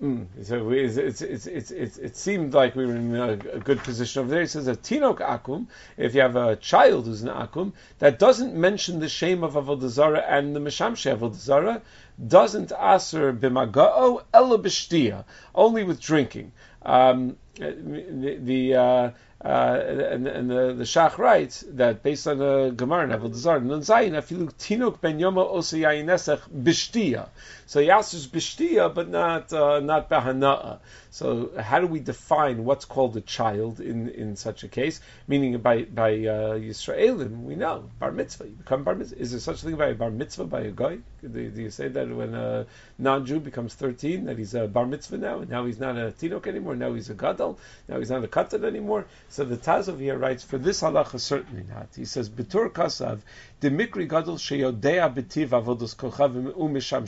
Mm. 0.02 0.26
So 0.44 0.70
it's, 0.70 1.20
it's, 1.20 1.46
it's, 1.46 1.98
it 1.98 2.16
seemed 2.16 2.54
like 2.54 2.76
we 2.76 2.86
were 2.86 2.94
in 2.94 3.16
a, 3.16 3.32
a, 3.32 3.58
good 3.58 3.78
position 3.78 4.20
over 4.20 4.30
there. 4.30 4.42
It 4.42 4.50
says 4.50 4.68
a 4.68 4.76
tinok 4.76 5.18
akum, 5.18 5.66
if 5.96 6.14
you 6.14 6.20
have 6.20 6.36
a 6.36 6.54
child 6.54 7.06
who's 7.06 7.24
an 7.24 7.30
akum, 7.30 7.72
that 7.98 8.20
doesn't 8.20 8.54
mention 8.54 9.00
the 9.00 9.08
shame 9.08 9.42
of 9.42 9.54
Avodah 9.54 10.24
and 10.28 10.54
the 10.54 10.60
Meshamshe 10.60 11.18
Avodah 11.18 11.82
doesn't 12.24 12.70
aser 12.70 13.32
b'maga'o 13.32 14.22
ela 14.32 14.58
b'shtia, 14.60 15.24
only 15.52 15.82
with 15.82 16.00
drinking. 16.00 16.52
Um, 16.82 17.36
the, 17.56 18.38
the 18.40 18.74
uh, 18.76 19.10
uh, 19.44 19.80
and, 20.10 20.26
and 20.26 20.50
the, 20.50 20.74
the 20.74 20.84
Shach 20.84 21.16
writes 21.16 21.64
that 21.70 22.02
based 22.02 22.26
on 22.26 22.38
the 22.38 22.72
Gemara 22.76 23.04
in 23.04 23.10
Avodah 23.10 23.34
Zarah, 23.34 23.60
Nun 23.60 23.80
Zayin, 23.80 24.12
afilu 24.12 24.52
tinuk 24.52 25.00
ben 25.00 25.18
yoma 25.18 25.44
osa 25.44 25.76
yayinesach 25.76 26.40
bishtia. 26.50 27.28
So 27.68 27.80
answers 27.80 28.26
bishtia, 28.26 28.94
but 28.94 29.10
not 29.10 29.52
uh, 29.52 29.80
not 29.80 30.08
bahana'a. 30.08 30.78
So 31.10 31.50
how 31.58 31.80
do 31.80 31.86
we 31.86 32.00
define 32.00 32.64
what's 32.64 32.86
called 32.86 33.14
a 33.18 33.20
child 33.20 33.78
in, 33.80 34.08
in 34.08 34.36
such 34.36 34.64
a 34.64 34.68
case? 34.68 35.02
Meaning 35.26 35.58
by 35.58 35.82
by 35.82 36.12
uh, 36.12 36.58
Yisraelim, 36.58 37.42
we 37.42 37.56
know 37.56 37.90
bar 37.98 38.10
mitzvah. 38.10 38.46
You 38.46 38.52
become 38.52 38.84
bar 38.84 38.94
mitzvah. 38.94 39.20
Is 39.20 39.32
there 39.32 39.40
such 39.40 39.62
a 39.62 39.66
thing 39.66 39.76
by 39.76 39.88
a 39.88 39.94
bar 39.94 40.10
mitzvah 40.10 40.44
by 40.44 40.60
a 40.60 40.70
guy? 40.70 40.96
Do, 41.20 41.28
do 41.28 41.62
you 41.62 41.68
say 41.68 41.88
that 41.88 42.08
when 42.08 42.34
a 42.34 42.64
non-Jew 42.98 43.40
becomes 43.40 43.74
thirteen 43.74 44.24
that 44.24 44.38
he's 44.38 44.54
a 44.54 44.66
bar 44.66 44.86
mitzvah 44.86 45.18
now, 45.18 45.40
and 45.40 45.50
now 45.50 45.66
he's 45.66 45.78
not 45.78 45.98
a 45.98 46.14
tinok 46.18 46.46
anymore? 46.46 46.74
Now 46.74 46.94
he's 46.94 47.10
a 47.10 47.14
gadol. 47.14 47.58
Now 47.86 47.98
he's 47.98 48.08
not 48.08 48.24
a 48.24 48.28
katan 48.28 48.64
anymore. 48.64 49.04
So 49.28 49.44
the 49.44 49.58
Tazov 49.58 50.00
here 50.00 50.16
writes 50.16 50.42
for 50.42 50.56
this 50.56 50.80
halacha 50.80 51.20
certainly 51.20 51.64
not. 51.68 51.88
He 51.94 52.06
says 52.06 52.30
betur 52.30 52.70
kasav 52.70 53.18
the 53.60 53.70
mikri 53.70 54.08
gadol 54.08 54.36
sheyodea 54.36 55.12
betiv 55.12 55.48
avodos 55.48 55.94
kochavim 55.96 56.52
umisham 56.52 57.04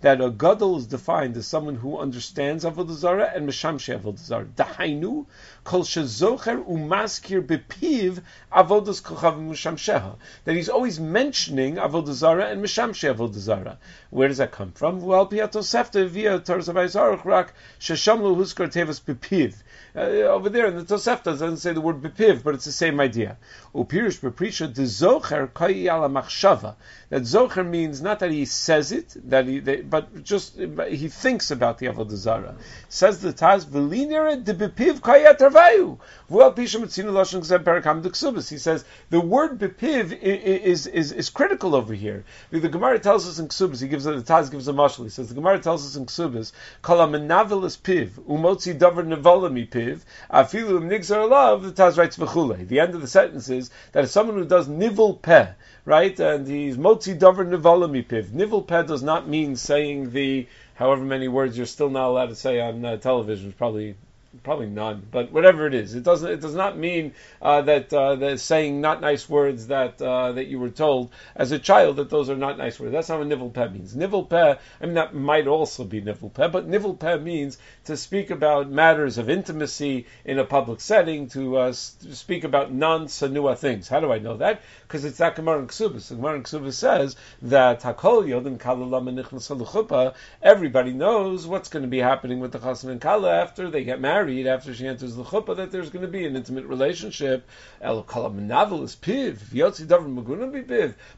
that 0.00 0.20
a 0.20 0.30
gadol 0.30 0.76
is 0.76 0.86
defined 0.86 1.36
as 1.36 1.46
someone 1.46 1.76
who 1.76 1.98
understands 1.98 2.64
avodah 2.64 2.94
zara 2.94 3.32
and 3.34 3.48
mishamshe 3.48 3.98
avodah 3.98 4.18
zara. 4.18 4.44
Dahainu 4.44 5.26
kol 5.64 5.82
shezocher 5.82 6.64
umaskir 6.66 7.40
bepiv 7.40 8.20
avodos 8.52 9.02
kochavim 9.02 9.48
mishamsheha. 9.48 10.16
That 10.44 10.54
he's 10.54 10.68
always 10.68 11.00
mentioning 11.00 11.76
avodah 11.76 12.12
zara 12.12 12.46
and 12.46 12.62
mishamshe 12.62 13.14
avodah 13.14 13.34
zara. 13.34 13.78
Where 14.10 14.28
does 14.28 14.38
that 14.38 14.52
come 14.52 14.72
from? 14.72 15.00
Well, 15.00 15.26
piatosefta 15.26 16.06
via 16.08 16.38
Torah 16.38 17.20
rak 17.24 17.54
sheshamlu 17.80 18.36
huskar 18.36 18.70
tevas 18.70 19.00
bepiv. 19.00 19.54
Uh, 19.96 20.26
over 20.26 20.48
there 20.48 20.66
in 20.66 20.76
the 20.76 20.82
Tosefta 20.82 21.24
doesn't 21.24 21.58
say 21.58 21.72
the 21.72 21.80
word 21.80 22.02
bepiv, 22.02 22.42
but 22.42 22.54
it's 22.54 22.64
the 22.64 22.72
same 22.72 22.98
idea. 22.98 23.36
Upirish 23.72 24.18
beprisha 24.18 24.72
de 24.72 24.82
zocher 24.82 25.52
kai 25.54 25.86
ala 25.86 26.08
machshava. 26.08 26.74
That 27.10 27.22
zocher 27.22 27.64
means 27.64 28.02
not 28.02 28.18
that 28.18 28.32
he 28.32 28.44
says 28.44 28.90
it, 28.90 29.14
that 29.28 29.46
he, 29.46 29.60
they, 29.64 29.76
but 29.80 30.22
just 30.22 30.58
he 30.58 31.08
thinks 31.08 31.50
about 31.50 31.78
the 31.78 31.86
avodah 31.86 32.16
zara. 32.16 32.54
Says 32.88 33.20
the 33.20 33.32
Taz 33.32 33.64
v'linere 33.64 34.44
de 34.44 34.54
bepiv 34.54 35.00
kaya 35.02 35.34
tarvayu. 35.34 35.98
V'al 36.30 36.54
pisha 36.54 36.80
mitzinu 36.80 37.10
lashon 37.10 37.40
gzem 37.40 37.64
perakam 37.64 38.02
d'ksubas. 38.02 38.50
He 38.50 38.58
says 38.58 38.84
the 39.10 39.20
word 39.20 39.58
bepiv 39.58 40.12
is, 40.20 40.86
is, 40.86 41.12
is, 41.12 41.30
critical 41.30 41.74
over 41.74 41.94
here. 41.94 42.24
The 42.50 42.68
Gemara 42.68 42.98
tells 42.98 43.28
us 43.28 43.38
in 43.38 43.48
ksubas. 43.48 43.80
He 43.80 43.88
gives 43.88 44.04
the 44.04 44.12
Taz 44.22 44.50
gives 44.50 44.68
a 44.68 44.72
mashal. 44.72 45.04
He 45.04 45.10
says 45.10 45.28
the 45.28 45.34
Gemara 45.34 45.58
tells 45.58 45.86
us 45.86 45.96
in 45.96 46.06
ksubas 46.06 46.52
kol 46.82 46.98
amenavelis 46.98 47.78
piv 47.78 48.10
umotzi 48.28 48.78
davar 48.78 49.06
nevolami 49.06 49.68
piv 49.68 50.00
afilu 50.30 50.80
nigzar 50.80 51.28
alav, 51.28 51.62
the 51.62 51.72
Taz 51.72 51.96
writes 51.96 52.16
v'chule. 52.16 52.66
The 52.68 52.80
end 52.80 52.94
of 52.94 53.00
the 53.00 53.08
sentence 53.08 53.48
is 53.48 53.70
that 53.92 54.04
if 54.04 54.10
someone 54.10 54.36
who 54.36 54.44
does 54.44 54.68
nivel 54.68 55.14
peh, 55.14 55.48
right, 55.84 56.18
and 56.20 56.46
he's 56.46 56.76
motzi 56.76 57.18
davar 57.18 57.46
nivalami 57.46 58.06
piv. 58.06 58.32
Nivel 58.32 58.62
peh 58.62 58.82
does 58.82 59.02
not 59.02 59.28
mean 59.28 59.53
saying 59.56 60.10
the 60.10 60.46
however 60.74 61.04
many 61.04 61.28
words 61.28 61.56
you're 61.56 61.66
still 61.66 61.90
not 61.90 62.08
allowed 62.08 62.28
to 62.28 62.34
say 62.34 62.60
on 62.60 62.84
uh, 62.84 62.96
television. 62.96 63.48
It's 63.48 63.58
probably 63.58 63.96
probably 64.42 64.66
none, 64.66 65.06
but 65.10 65.32
whatever 65.32 65.66
it 65.66 65.74
is, 65.74 65.94
it 65.94 66.02
doesn't. 66.02 66.30
It 66.30 66.40
does 66.40 66.54
not 66.54 66.76
mean 66.76 67.12
uh, 67.40 67.62
that 67.62 67.92
uh, 67.92 68.16
that 68.16 68.40
saying 68.40 68.80
not 68.80 69.00
nice 69.00 69.28
words 69.28 69.68
that 69.68 70.00
uh, 70.02 70.32
that 70.32 70.46
you 70.46 70.58
were 70.58 70.70
told 70.70 71.12
as 71.36 71.52
a 71.52 71.58
child 71.58 71.96
that 71.96 72.10
those 72.10 72.28
are 72.30 72.36
not 72.36 72.58
nice 72.58 72.80
words. 72.80 72.92
That's 72.92 73.08
not 73.08 73.18
what 73.18 73.28
nivel 73.28 73.50
peh 73.50 73.68
means. 73.68 73.94
Nivel 73.94 74.24
peh, 74.24 74.56
I 74.80 74.84
mean, 74.84 74.94
that 74.94 75.14
might 75.14 75.46
also 75.46 75.84
be 75.84 76.00
nivel 76.00 76.30
peh, 76.30 76.48
but 76.48 76.66
nivel 76.66 76.94
peh 76.94 77.18
means 77.18 77.58
to 77.84 77.96
speak 77.96 78.30
about 78.30 78.70
matters 78.70 79.18
of 79.18 79.30
intimacy 79.30 80.06
in 80.24 80.38
a 80.38 80.44
public 80.44 80.80
setting, 80.80 81.28
to, 81.28 81.56
uh, 81.56 81.72
speak 81.72 82.44
about 82.44 82.72
non 82.72 83.06
sanua 83.06 83.56
things. 83.56 83.88
How 83.88 84.00
do 84.00 84.12
I 84.12 84.18
know 84.18 84.36
that? 84.38 84.62
Because 84.82 85.04
it's 85.04 85.18
that 85.18 85.36
Gemara 85.36 85.60
in 85.60 85.68
Ksubas. 85.68 86.08
The 86.08 86.16
Gemara 86.16 86.36
in 86.36 86.42
Ksubas 86.42 86.74
says 86.74 87.16
that 87.42 87.82
hakol 87.82 88.26
yodin 88.26 88.58
kalalam 88.58 90.14
Everybody 90.42 90.92
knows 90.92 91.46
what's 91.46 91.68
going 91.68 91.82
to 91.82 91.88
be 91.88 91.98
happening 91.98 92.40
with 92.40 92.52
the 92.52 92.58
chassan 92.58 92.90
and 92.90 93.00
kala 93.00 93.32
after 93.32 93.70
they 93.70 93.84
get 93.84 94.00
married 94.00 94.23
married 94.24 94.46
after 94.46 94.72
she 94.72 94.86
enters 94.86 95.16
the 95.16 95.22
chuppah 95.22 95.54
that 95.54 95.70
there's 95.70 95.90
going 95.90 96.00
to 96.00 96.10
be 96.10 96.24
an 96.24 96.34
intimate 96.34 96.64
relationship. 96.64 97.46
El 97.82 98.00
is. 98.00 98.96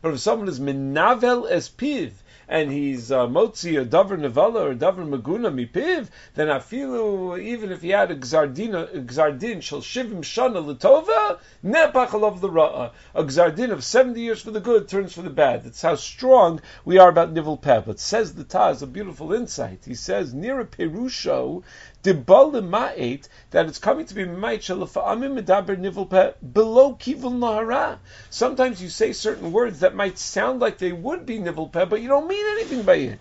But 0.03 0.14
if 0.14 0.19
someone 0.19 0.49
is 0.49 0.59
menavel 0.59 1.49
as 1.49 1.69
piv, 1.69 2.11
and 2.49 2.71
he's 2.71 3.11
uh, 3.11 3.27
motzi 3.27 3.81
a 3.81 3.85
davar 3.85 4.19
nevala 4.19 4.71
or 4.71 4.75
davar 4.75 5.07
maguna 5.09 5.51
mipiv, 5.53 6.09
then 6.35 6.49
afilu 6.49 7.40
even 7.40 7.73
if 7.73 7.83
he 7.83 7.90
had 7.90 8.11
a 8.11 8.16
gzardin 8.16 9.07
gzardin 9.07 9.61
shall 9.62 9.81
shivim 9.81 10.21
shana 10.21 11.38
nepachal 11.64 12.25
of 12.25 12.40
the 12.40 12.49
ra'ah. 12.49 12.92
A 13.14 13.25
gzardin 13.25 13.73
of 13.73 13.83
seventy 13.83 14.21
years 14.21 14.42
for 14.42 14.53
the 14.53 14.61
good 14.61 14.88
turns 14.88 15.12
for 15.12 15.23
the 15.23 15.31
bad. 15.31 15.64
That's 15.64 15.83
how 15.83 15.97
strong 15.97 16.61
we 16.85 16.99
are 16.99 17.09
about 17.09 17.33
nivel 17.33 17.57
peh. 17.57 17.81
But 17.81 17.99
says 17.99 18.35
the 18.35 18.45
Taz 18.45 18.83
a 18.83 18.87
beautiful 18.87 19.33
insight. 19.33 19.85
He 19.85 19.95
says 19.95 20.33
near 20.33 20.61
a 20.61 20.64
perusho 20.64 21.64
that 22.07 23.66
it's 23.66 23.79
coming 23.79 24.07
to 24.07 24.14
be 24.14 24.25
below 24.25 24.55
kivul 26.95 27.33
nahara. 27.33 27.99
Sometimes 28.31 28.81
you 28.81 28.88
say 28.88 29.12
certain 29.12 29.53
words 29.53 29.81
that 29.81 29.95
might 29.95 30.19
sound 30.19 30.61
like 30.61 30.79
they 30.79 30.92
would 30.92 31.27
be 31.27 31.38
nivel 31.38 31.66
but 31.66 32.01
you 32.01 32.09
don't 32.09 32.29
mean 32.29 32.47
anything 32.47 32.83
by 32.83 32.95
it. 32.95 33.21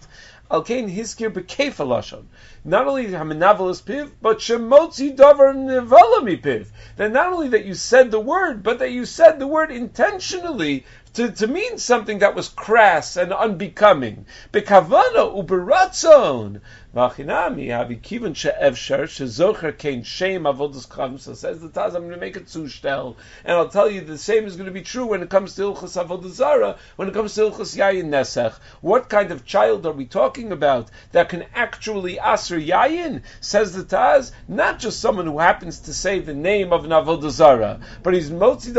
Alkein 0.52 0.88
hiskir 0.96 1.32
bekefa 1.32 1.84
lashon. 1.84 2.26
Not 2.64 2.86
only 2.86 3.08
haminavelis 3.08 3.82
piv, 3.82 4.12
but 4.22 4.38
shemotzi 4.38 5.16
davar 5.16 5.56
nivala 5.56 6.40
piv. 6.40 6.68
Then 6.98 7.14
not 7.14 7.34
only 7.34 7.48
that 7.48 7.66
you 7.66 7.74
said 7.74 8.12
the 8.12 8.20
word, 8.20 8.62
but 8.62 8.78
that 8.78 8.92
you 8.92 9.06
said 9.06 9.40
the 9.40 9.48
word 9.48 9.72
intentionally 9.72 10.86
to, 11.16 11.32
to 11.32 11.48
mean 11.48 11.80
something 11.80 12.20
that 12.20 12.36
was 12.36 12.50
crass 12.50 13.18
and 13.18 13.34
unbecoming. 13.34 14.26
Bekavana 14.52 15.34
uberatzon. 15.34 16.62
V'achinami 16.96 17.68
havi 17.68 18.00
kiven 18.00 18.34
she'evsher 18.34 19.04
shezocher 19.04 19.78
kein 19.78 20.02
shem 20.04 20.44
avodas. 20.44 20.86
So 21.20 21.34
says 21.34 21.60
the 21.60 21.68
Taz, 21.68 21.88
I'm 21.88 22.04
going 22.04 22.12
to 22.12 22.18
make 22.18 22.38
a 22.38 22.40
zustel, 22.40 23.18
and 23.44 23.58
I'll 23.58 23.68
tell 23.68 23.90
you 23.90 24.00
the 24.00 24.18
same 24.18 24.46
is 24.46 24.56
going 24.56 24.68
to 24.68 24.72
be 24.72 24.82
true 24.82 25.06
when 25.06 25.22
it 25.22 25.30
comes 25.30 25.56
to 25.56 25.64
ilchas 25.64 26.02
avodah 26.02 26.30
zara, 26.30 26.78
when 26.96 27.10
it 27.10 27.14
comes 27.14 27.36
to 27.36 27.42
ilchas 27.42 27.76
yayin 27.76 28.06
nesech. 28.06 28.54
What 28.80 29.10
kind 29.10 29.34
of 29.34 29.46
child 29.46 29.86
are 29.86 29.92
we 29.92 30.06
talking 30.06 30.54
about 30.54 30.90
that 31.12 31.28
can 31.28 31.44
actually 31.54 32.18
aser 32.18 32.58
yayin? 32.58 33.24
Says 33.42 33.74
the 33.74 33.84
Taz, 33.84 34.32
not 34.48 34.80
just 34.80 35.02
someone 35.02 35.26
who 35.26 35.40
happens 35.40 35.80
to 35.82 35.94
say 35.94 36.20
the 36.20 36.34
name 36.34 36.72
of 36.72 36.86
an 36.86 36.92
avodah 36.92 37.30
zara, 37.30 37.82
but 38.04 38.14
he's 38.14 38.32
motzi. 38.32 38.74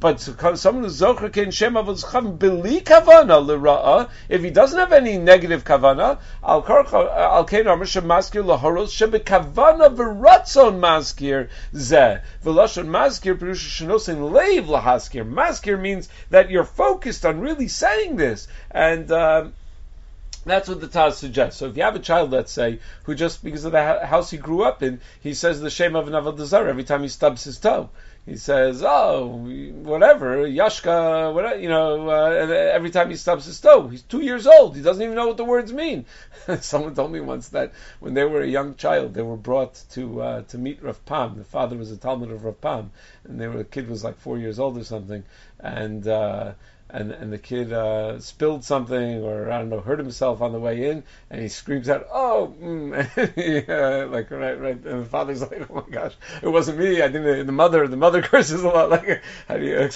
But 0.00 0.20
someone 0.58 0.84
who's 0.84 1.00
zocher 1.00 1.32
kein 1.32 1.52
shem 1.52 1.74
avodas 1.74 2.04
kavim 2.04 2.38
beli 2.40 2.80
kavana 2.80 3.40
l'ra'a, 3.46 4.08
if 4.28 4.42
he 4.42 4.50
doesn't 4.50 4.78
have 4.78 4.92
any 4.92 5.16
negative 5.16 5.59
negative 5.60 5.80
kavana. 5.80 6.18
Al 6.42 6.64
al 6.66 7.44
kein 7.44 7.66
amr 7.66 7.84
shemaskir 7.84 8.44
lahoros 8.44 8.92
shebekavana 8.96 9.94
v'ratzon 9.94 10.78
maskir 10.78 11.48
zeh 11.74 12.20
v'lashon 12.44 12.86
maskir 12.86 13.38
perusha 13.38 13.86
shenosin 13.86 14.30
leiv 14.30 14.66
lahaskir. 14.66 15.30
Maskir 15.30 15.80
means 15.80 16.08
that 16.30 16.50
you're 16.50 16.64
focused 16.64 17.24
on 17.24 17.40
really 17.40 17.68
saying 17.68 18.16
this 18.16 18.48
and. 18.70 19.10
Uh, 19.10 19.48
that's 20.46 20.70
what 20.70 20.80
the 20.80 20.88
Taz 20.88 21.16
suggests. 21.16 21.58
So 21.58 21.66
if 21.66 21.76
you 21.76 21.82
have 21.82 21.96
a 21.96 21.98
child, 21.98 22.30
let's 22.30 22.50
say, 22.50 22.78
who 23.02 23.14
just 23.14 23.44
because 23.44 23.66
of 23.66 23.72
the 23.72 24.06
house 24.06 24.30
he 24.30 24.38
grew 24.38 24.62
up 24.62 24.82
in, 24.82 25.02
he 25.20 25.34
says 25.34 25.60
the 25.60 25.68
shame 25.68 25.94
of 25.94 26.08
an 26.08 26.14
avodah 26.14 26.66
every 26.66 26.82
time 26.82 27.02
he 27.02 27.08
stubs 27.08 27.44
his 27.44 27.58
toe 27.58 27.90
he 28.30 28.36
says, 28.36 28.84
"Oh, 28.86 29.26
whatever, 29.82 30.46
Yashka, 30.46 31.34
whatever, 31.34 31.58
you 31.58 31.68
know." 31.68 32.08
Uh, 32.08 32.46
every 32.72 32.90
time 32.90 33.10
he 33.10 33.16
stubs 33.16 33.44
his 33.44 33.60
toe, 33.60 33.88
he's 33.88 34.02
two 34.02 34.20
years 34.20 34.46
old. 34.46 34.76
He 34.76 34.82
doesn't 34.82 35.02
even 35.02 35.16
know 35.16 35.26
what 35.26 35.36
the 35.36 35.44
words 35.44 35.72
mean. 35.72 36.06
Someone 36.60 36.94
told 36.94 37.10
me 37.10 37.18
once 37.18 37.48
that 37.48 37.72
when 37.98 38.14
they 38.14 38.22
were 38.22 38.42
a 38.42 38.46
young 38.46 38.76
child, 38.76 39.14
they 39.14 39.22
were 39.22 39.36
brought 39.36 39.82
to 39.94 40.22
uh, 40.22 40.42
to 40.42 40.58
meet 40.58 40.80
Rav 40.80 41.04
Pam. 41.06 41.38
The 41.38 41.44
father 41.44 41.76
was 41.76 41.90
a 41.90 41.96
Talmud 41.96 42.30
of 42.30 42.44
Rav 42.44 42.60
Pam, 42.60 42.92
and 43.24 43.40
they 43.40 43.48
were 43.48 43.58
the 43.58 43.64
kid 43.64 43.88
was 43.88 44.04
like 44.04 44.16
four 44.16 44.38
years 44.38 44.60
old 44.60 44.78
or 44.78 44.84
something, 44.84 45.24
and. 45.58 46.06
Uh, 46.06 46.52
and 46.92 47.12
and 47.12 47.32
the 47.32 47.38
kid 47.38 47.72
uh, 47.72 48.20
spilled 48.20 48.64
something 48.64 49.22
or 49.22 49.50
I 49.50 49.58
don't 49.58 49.68
know 49.68 49.80
hurt 49.80 49.98
himself 49.98 50.42
on 50.42 50.52
the 50.52 50.60
way 50.60 50.90
in, 50.90 51.02
and 51.30 51.40
he 51.40 51.48
screams 51.48 51.88
out, 51.88 52.06
"Oh!" 52.12 52.54
Mm. 52.60 53.06
yeah, 53.68 54.04
like 54.04 54.30
right, 54.30 54.60
right. 54.60 54.84
And 54.84 55.04
the 55.04 55.08
father's 55.08 55.40
like, 55.42 55.70
"Oh 55.70 55.84
my 55.86 55.94
gosh, 55.94 56.14
it 56.42 56.48
wasn't 56.48 56.78
me. 56.78 57.02
I 57.02 57.08
didn't." 57.08 57.46
The 57.46 57.52
mother, 57.52 57.86
the 57.88 57.96
mother 57.96 58.22
curses 58.30 58.62
a 58.62 58.68
lot. 58.68 58.90
Like, 58.90 59.22
how 59.48 59.56
do 59.56 59.64
you? 59.64 59.88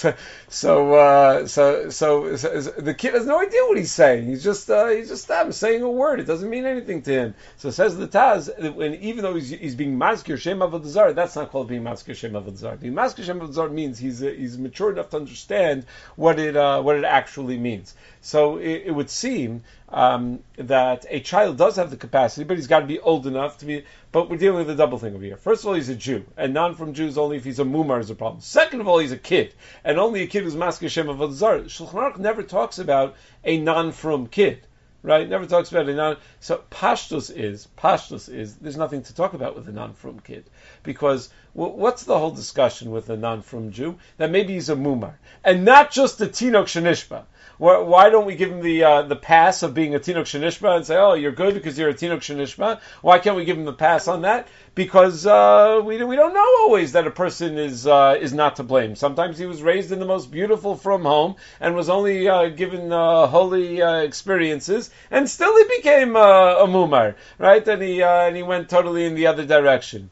So, 0.49 0.93
uh, 0.93 1.47
so, 1.47 1.89
so, 1.89 2.35
so, 2.35 2.59
the 2.59 2.93
kid 2.93 3.13
has 3.13 3.25
no 3.25 3.39
idea 3.39 3.61
what 3.63 3.77
he's 3.77 3.91
saying. 3.91 4.25
He's 4.25 4.43
just, 4.43 4.69
uh, 4.69 4.87
he's 4.87 5.09
just 5.09 5.29
saying 5.55 5.81
a 5.81 5.89
word. 5.89 6.19
It 6.19 6.25
doesn't 6.25 6.49
mean 6.49 6.65
anything 6.65 7.01
to 7.03 7.11
him. 7.11 7.35
So 7.57 7.71
says 7.71 7.97
the 7.97 8.07
Taz, 8.07 8.49
and 8.57 8.95
even 8.95 9.23
though 9.23 9.35
he's, 9.35 9.49
he's 9.49 9.75
being 9.75 9.97
maskir 9.97 10.37
shem 10.37 10.59
avodah 10.59 11.15
that's 11.15 11.35
not 11.35 11.51
called 11.51 11.67
being 11.67 11.83
maskir 11.83 12.15
shem 12.15 12.33
avodah 12.33 12.79
Being 12.79 12.93
maskir 12.93 13.23
shem 13.23 13.39
avodah 13.39 13.71
means 13.71 13.99
he's 13.99 14.23
uh, 14.23 14.27
he's 14.27 14.57
mature 14.57 14.91
enough 14.91 15.09
to 15.09 15.17
understand 15.17 15.85
what 16.15 16.39
it 16.39 16.55
uh, 16.55 16.81
what 16.85 16.95
it 16.95 17.03
actually 17.03 17.57
means. 17.57 17.95
So 18.21 18.57
it, 18.57 18.83
it 18.85 18.91
would 18.91 19.09
seem 19.09 19.63
um, 19.89 20.39
that 20.57 21.05
a 21.09 21.19
child 21.19 21.57
does 21.57 21.75
have 21.75 21.89
the 21.89 21.97
capacity, 21.97 22.45
but 22.45 22.57
he's 22.57 22.67
got 22.67 22.79
to 22.79 22.85
be 22.85 22.99
old 22.99 23.27
enough 23.27 23.57
to 23.57 23.65
be. 23.65 23.83
But 24.11 24.29
we're 24.29 24.37
dealing 24.37 24.59
with 24.59 24.69
a 24.69 24.75
double 24.75 24.97
thing 24.97 25.15
over 25.15 25.23
here. 25.23 25.35
First 25.35 25.63
of 25.63 25.67
all, 25.67 25.73
he's 25.73 25.89
a 25.89 25.95
Jew, 25.95 26.23
and 26.37 26.53
non 26.53 26.75
from 26.75 26.93
Jews 26.93 27.17
only 27.17 27.37
if 27.37 27.43
he's 27.43 27.59
a 27.59 27.65
mumar 27.65 27.99
is 27.99 28.09
a 28.09 28.15
problem. 28.15 28.41
Second 28.41 28.81
of 28.81 28.87
all, 28.87 28.99
he's 28.99 29.11
a 29.11 29.17
kid, 29.17 29.53
and 29.83 29.99
only 29.99 30.21
a 30.21 30.27
kid 30.27 30.43
who's 30.43 30.55
masker 30.55 30.87
Shem 30.87 31.09
of. 31.09 31.17
Shulchan 31.17 31.93
Aruch 31.93 32.17
never 32.17 32.43
talks 32.43 32.79
about 32.79 33.15
a 33.43 33.57
non 33.57 33.91
from 33.91 34.27
kid 34.27 34.65
right? 35.05 35.29
Never 35.29 35.45
talks 35.45 35.71
about 35.71 35.87
a 35.87 35.93
non. 35.93 36.17
So 36.39 36.63
pashtus 36.71 37.29
is 37.29 37.67
pashtus 37.77 38.27
is 38.27 38.55
there's 38.55 38.75
nothing 38.75 39.03
to 39.03 39.15
talk 39.15 39.33
about 39.33 39.55
with 39.55 39.69
a 39.69 39.71
non-frum 39.71 40.19
kid 40.19 40.49
because 40.83 41.29
w- 41.55 41.75
what's 41.75 42.03
the 42.03 42.17
whole 42.17 42.31
discussion 42.31 42.89
with 42.91 43.09
a 43.09 43.15
non-frum 43.15 43.71
Jew 43.71 43.97
that 44.17 44.31
maybe 44.31 44.53
he's 44.53 44.69
a 44.69 44.75
mumar 44.75 45.13
and 45.43 45.63
not 45.63 45.91
just 45.91 46.19
a 46.21 46.25
tinok 46.25 46.65
shenishba. 46.65 47.23
Why 47.57 48.09
don't 48.09 48.25
we 48.25 48.35
give 48.35 48.51
him 48.51 48.61
the 48.61 48.83
uh, 48.83 49.01
the 49.03 49.15
pass 49.15 49.63
of 49.63 49.73
being 49.73 49.95
a 49.95 49.99
Tinok 49.99 50.25
Shanishma 50.25 50.75
and 50.75 50.85
say, 50.85 50.97
oh, 50.97 51.13
you're 51.13 51.31
good 51.31 51.53
because 51.53 51.79
you're 51.79 51.89
a 51.89 51.93
Tinok 51.93 52.19
Shanishma? 52.19 52.81
Why 53.01 53.19
can't 53.19 53.37
we 53.37 53.45
give 53.45 53.57
him 53.57 53.63
the 53.65 53.73
pass 53.73 54.07
on 54.07 54.23
that? 54.23 54.49
Because 54.75 55.25
uh, 55.25 55.81
we, 55.83 56.03
we 56.03 56.17
don't 56.17 56.33
know 56.33 56.45
always 56.63 56.91
that 56.91 57.07
a 57.07 57.11
person 57.11 57.57
is 57.57 57.87
uh, 57.87 58.17
is 58.19 58.33
not 58.33 58.57
to 58.57 58.63
blame. 58.63 58.95
Sometimes 58.95 59.37
he 59.37 59.45
was 59.45 59.61
raised 59.61 59.93
in 59.93 59.99
the 59.99 60.05
most 60.05 60.31
beautiful 60.31 60.75
from 60.75 61.03
home 61.03 61.35
and 61.61 61.75
was 61.75 61.89
only 61.89 62.27
uh, 62.27 62.49
given 62.49 62.91
uh, 62.91 63.27
holy 63.27 63.81
uh, 63.81 63.99
experiences, 63.99 64.89
and 65.09 65.29
still 65.29 65.55
he 65.57 65.77
became 65.77 66.15
a 66.17 66.65
mumar, 66.67 67.15
right? 67.37 67.65
And 67.65 67.81
he 67.81 68.03
and 68.03 68.35
he 68.35 68.43
went 68.43 68.69
totally 68.69 69.05
in 69.05 69.15
the 69.15 69.27
other 69.27 69.45
direction. 69.45 70.09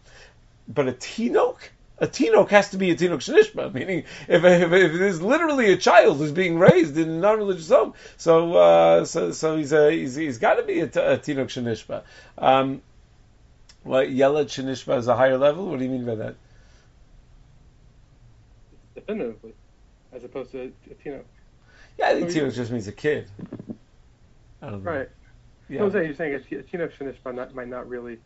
But 0.67 0.87
a 0.87 0.93
Tinok? 0.93 1.57
A 2.03 2.07
tinok 2.07 2.49
has 2.49 2.69
to 2.71 2.77
be 2.77 2.91
a 2.91 2.95
tinok 2.95 3.19
shenishma, 3.19 3.73
meaning 3.73 3.99
if, 4.27 4.43
if, 4.43 4.71
if 4.71 4.71
there's 4.71 5.21
literally 5.21 5.71
a 5.71 5.77
child 5.77 6.17
who's 6.17 6.33
being 6.33 6.59
raised 6.59 6.97
in 6.97 7.09
a 7.09 7.13
non-religious 7.13 7.69
home, 7.69 7.93
so 8.17 8.55
uh, 8.55 9.05
so 9.05 9.31
so 9.31 9.55
he's 9.55 9.71
a, 9.71 9.89
he's, 9.89 10.15
he's 10.15 10.37
got 10.37 10.55
to 10.55 10.63
be 10.63 10.81
a, 10.81 10.87
t- 10.87 10.99
a 10.99 11.17
tinok 11.17 11.47
shenishma. 11.47 12.03
Um, 12.37 12.81
what 13.83 14.09
yelad 14.09 14.45
shenishma 14.45 14.97
is 14.97 15.07
a 15.07 15.15
higher 15.15 15.37
level? 15.37 15.65
What 15.65 15.79
do 15.79 15.85
you 15.85 15.91
mean 15.91 16.05
by 16.05 16.15
that? 16.15 16.35
Definitively, 18.95 19.53
as 20.11 20.25
opposed 20.25 20.51
to 20.51 20.59
a, 20.59 20.65
a 20.65 20.95
tinok. 20.95 21.23
Yeah, 21.97 22.09
I 22.09 22.15
think 22.15 22.31
so 22.31 22.39
tinok 22.41 22.53
just 22.53 22.71
means 22.71 22.87
a 22.87 22.91
kid. 22.91 23.29
I 24.61 24.69
don't 24.69 24.83
know. 24.83 24.91
Right. 24.91 25.09
Yeah. 25.69 25.89
So 25.89 26.01
you're 26.01 26.15
saying 26.15 26.35
a 26.35 26.39
tinok 26.39 26.91
shenishma 26.97 27.53
might 27.53 27.69
not 27.69 27.87
really 27.87 28.19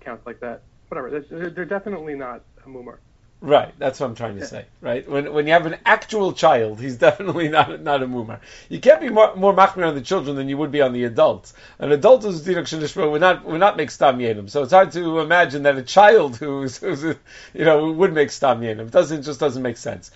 count 0.00 0.20
like 0.26 0.40
that 0.40 0.62
whatever. 0.92 1.20
They're, 1.20 1.50
they're 1.50 1.64
definitely 1.64 2.14
not 2.14 2.42
a 2.64 2.68
mumar. 2.68 2.98
Right, 3.40 3.74
that's 3.76 3.98
what 3.98 4.06
I'm 4.06 4.14
trying 4.14 4.38
to 4.38 4.46
say. 4.46 4.66
Right, 4.80 5.08
when 5.08 5.32
when 5.32 5.48
you 5.48 5.52
have 5.52 5.66
an 5.66 5.76
actual 5.84 6.32
child, 6.32 6.80
he's 6.80 6.96
definitely 7.08 7.48
not 7.48 7.82
not 7.82 8.02
a 8.02 8.06
mumar. 8.06 8.38
You 8.68 8.78
can't 8.78 9.00
be 9.00 9.08
more, 9.08 9.34
more 9.34 9.52
machmir 9.52 9.88
on 9.88 9.96
the 9.96 10.00
children 10.00 10.36
than 10.36 10.48
you 10.48 10.56
would 10.58 10.70
be 10.70 10.80
on 10.80 10.92
the 10.92 11.04
adults. 11.04 11.54
An 11.80 11.90
adult 11.90 12.22
who's 12.22 12.42
dinok 12.46 12.68
shenishma 12.68 13.10
would 13.10 13.20
not 13.20 13.44
would 13.44 13.58
not 13.58 13.76
make 13.76 13.90
stam 13.90 14.18
yenim. 14.18 14.48
So 14.48 14.62
it's 14.62 14.72
hard 14.72 14.92
to 14.92 15.18
imagine 15.18 15.64
that 15.64 15.76
a 15.76 15.82
child 15.82 16.36
who's, 16.36 16.76
who's 16.76 17.02
you 17.02 17.64
know 17.64 17.90
would 17.90 18.12
make 18.12 18.30
stam 18.30 18.60
yenim. 18.60 18.86
It 18.86 18.92
doesn't 18.92 19.22
just 19.22 19.40
doesn't 19.40 19.62
make 19.62 19.78
sense. 19.78 20.12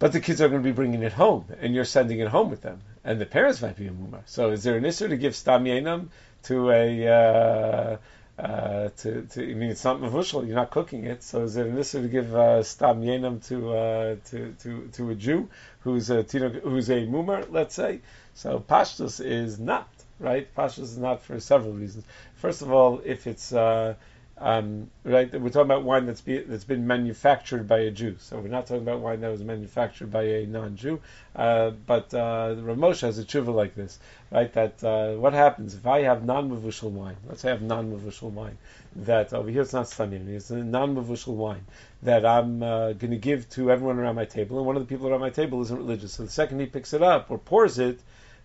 But 0.00 0.12
the 0.12 0.18
kids 0.20 0.40
are 0.40 0.48
going 0.48 0.62
to 0.62 0.68
be 0.68 0.72
bringing 0.72 1.04
it 1.04 1.12
home, 1.12 1.44
and 1.60 1.76
you're 1.76 1.84
sending 1.84 2.18
it 2.18 2.26
home 2.26 2.50
with 2.50 2.62
them, 2.62 2.80
and 3.04 3.20
the 3.20 3.26
parents 3.26 3.62
might 3.62 3.76
be 3.76 3.86
a 3.86 3.92
mumar. 3.92 4.22
So 4.26 4.50
is 4.50 4.64
there 4.64 4.76
an 4.76 4.84
issue 4.84 5.06
to 5.06 5.16
give 5.16 5.36
stam 5.36 5.64
yenim 5.64 6.08
to 6.44 6.70
a 6.72 7.06
uh, 7.06 7.96
uh, 8.38 8.88
to, 8.96 9.22
to, 9.22 9.50
I 9.50 9.54
mean, 9.54 9.70
it's 9.70 9.84
not 9.84 10.00
mavushal. 10.00 10.46
You're 10.46 10.56
not 10.56 10.70
cooking 10.70 11.04
it. 11.04 11.22
So 11.22 11.42
is 11.42 11.56
it 11.56 11.66
an 11.66 11.78
issue 11.78 12.02
to 12.02 12.08
give 12.08 12.34
uh, 12.34 12.62
stam 12.62 13.02
yenam 13.02 13.46
to, 13.48 13.74
uh, 13.74 14.16
to 14.30 14.54
to 14.62 14.88
to 14.92 15.10
a 15.10 15.14
Jew 15.14 15.48
who's 15.80 16.10
a 16.10 16.22
who's 16.22 16.88
a 16.90 17.06
mumar, 17.06 17.46
let's 17.50 17.74
say? 17.74 18.00
So 18.34 18.58
pashtus 18.58 19.24
is 19.24 19.58
not 19.58 19.88
right. 20.18 20.52
Pashtus 20.54 20.84
is 20.84 20.98
not 20.98 21.22
for 21.22 21.38
several 21.40 21.72
reasons. 21.72 22.04
First 22.36 22.62
of 22.62 22.72
all, 22.72 23.02
if 23.04 23.26
it's 23.26 23.52
uh, 23.52 23.94
um, 24.42 24.90
right, 25.04 25.32
we're 25.32 25.50
talking 25.50 25.70
about 25.70 25.84
wine 25.84 26.06
that's, 26.06 26.20
be, 26.20 26.38
that's 26.38 26.64
been 26.64 26.86
manufactured 26.86 27.68
by 27.68 27.78
a 27.78 27.90
Jew. 27.92 28.16
So 28.18 28.38
we're 28.38 28.48
not 28.48 28.66
talking 28.66 28.82
about 28.82 28.98
wine 28.98 29.20
that 29.20 29.30
was 29.30 29.44
manufactured 29.44 30.10
by 30.10 30.24
a 30.24 30.46
non-Jew. 30.46 31.00
Uh, 31.36 31.70
but 31.70 32.12
uh, 32.12 32.56
Ramosha 32.58 33.02
has 33.02 33.20
a 33.20 33.24
tshuva 33.24 33.54
like 33.54 33.76
this, 33.76 34.00
right? 34.32 34.52
That 34.52 34.82
uh, 34.82 35.14
what 35.14 35.32
happens 35.32 35.74
if 35.74 35.86
I 35.86 36.02
have 36.02 36.24
non-mavushal 36.24 36.90
wine? 36.90 37.16
Let's 37.28 37.42
say 37.42 37.50
I 37.50 37.52
have 37.52 37.62
non-mavushal 37.62 38.32
wine. 38.32 38.58
That 38.96 39.32
over 39.32 39.48
here 39.48 39.62
it's 39.62 39.72
not 39.72 39.86
stamim, 39.86 40.28
it's 40.28 40.50
a 40.50 40.56
non-mavushal 40.56 41.34
wine 41.34 41.64
that 42.02 42.26
I'm 42.26 42.62
uh, 42.64 42.92
going 42.94 43.12
to 43.12 43.16
give 43.16 43.48
to 43.50 43.70
everyone 43.70 43.98
around 43.98 44.16
my 44.16 44.24
table, 44.24 44.58
and 44.58 44.66
one 44.66 44.76
of 44.76 44.82
the 44.82 44.92
people 44.92 45.08
around 45.08 45.20
my 45.20 45.30
table 45.30 45.62
isn't 45.62 45.76
religious. 45.76 46.14
So 46.14 46.24
the 46.24 46.30
second 46.30 46.58
he 46.58 46.66
picks 46.66 46.92
it 46.92 47.02
up 47.02 47.30
or 47.30 47.38
pours 47.38 47.78
it, 47.78 48.00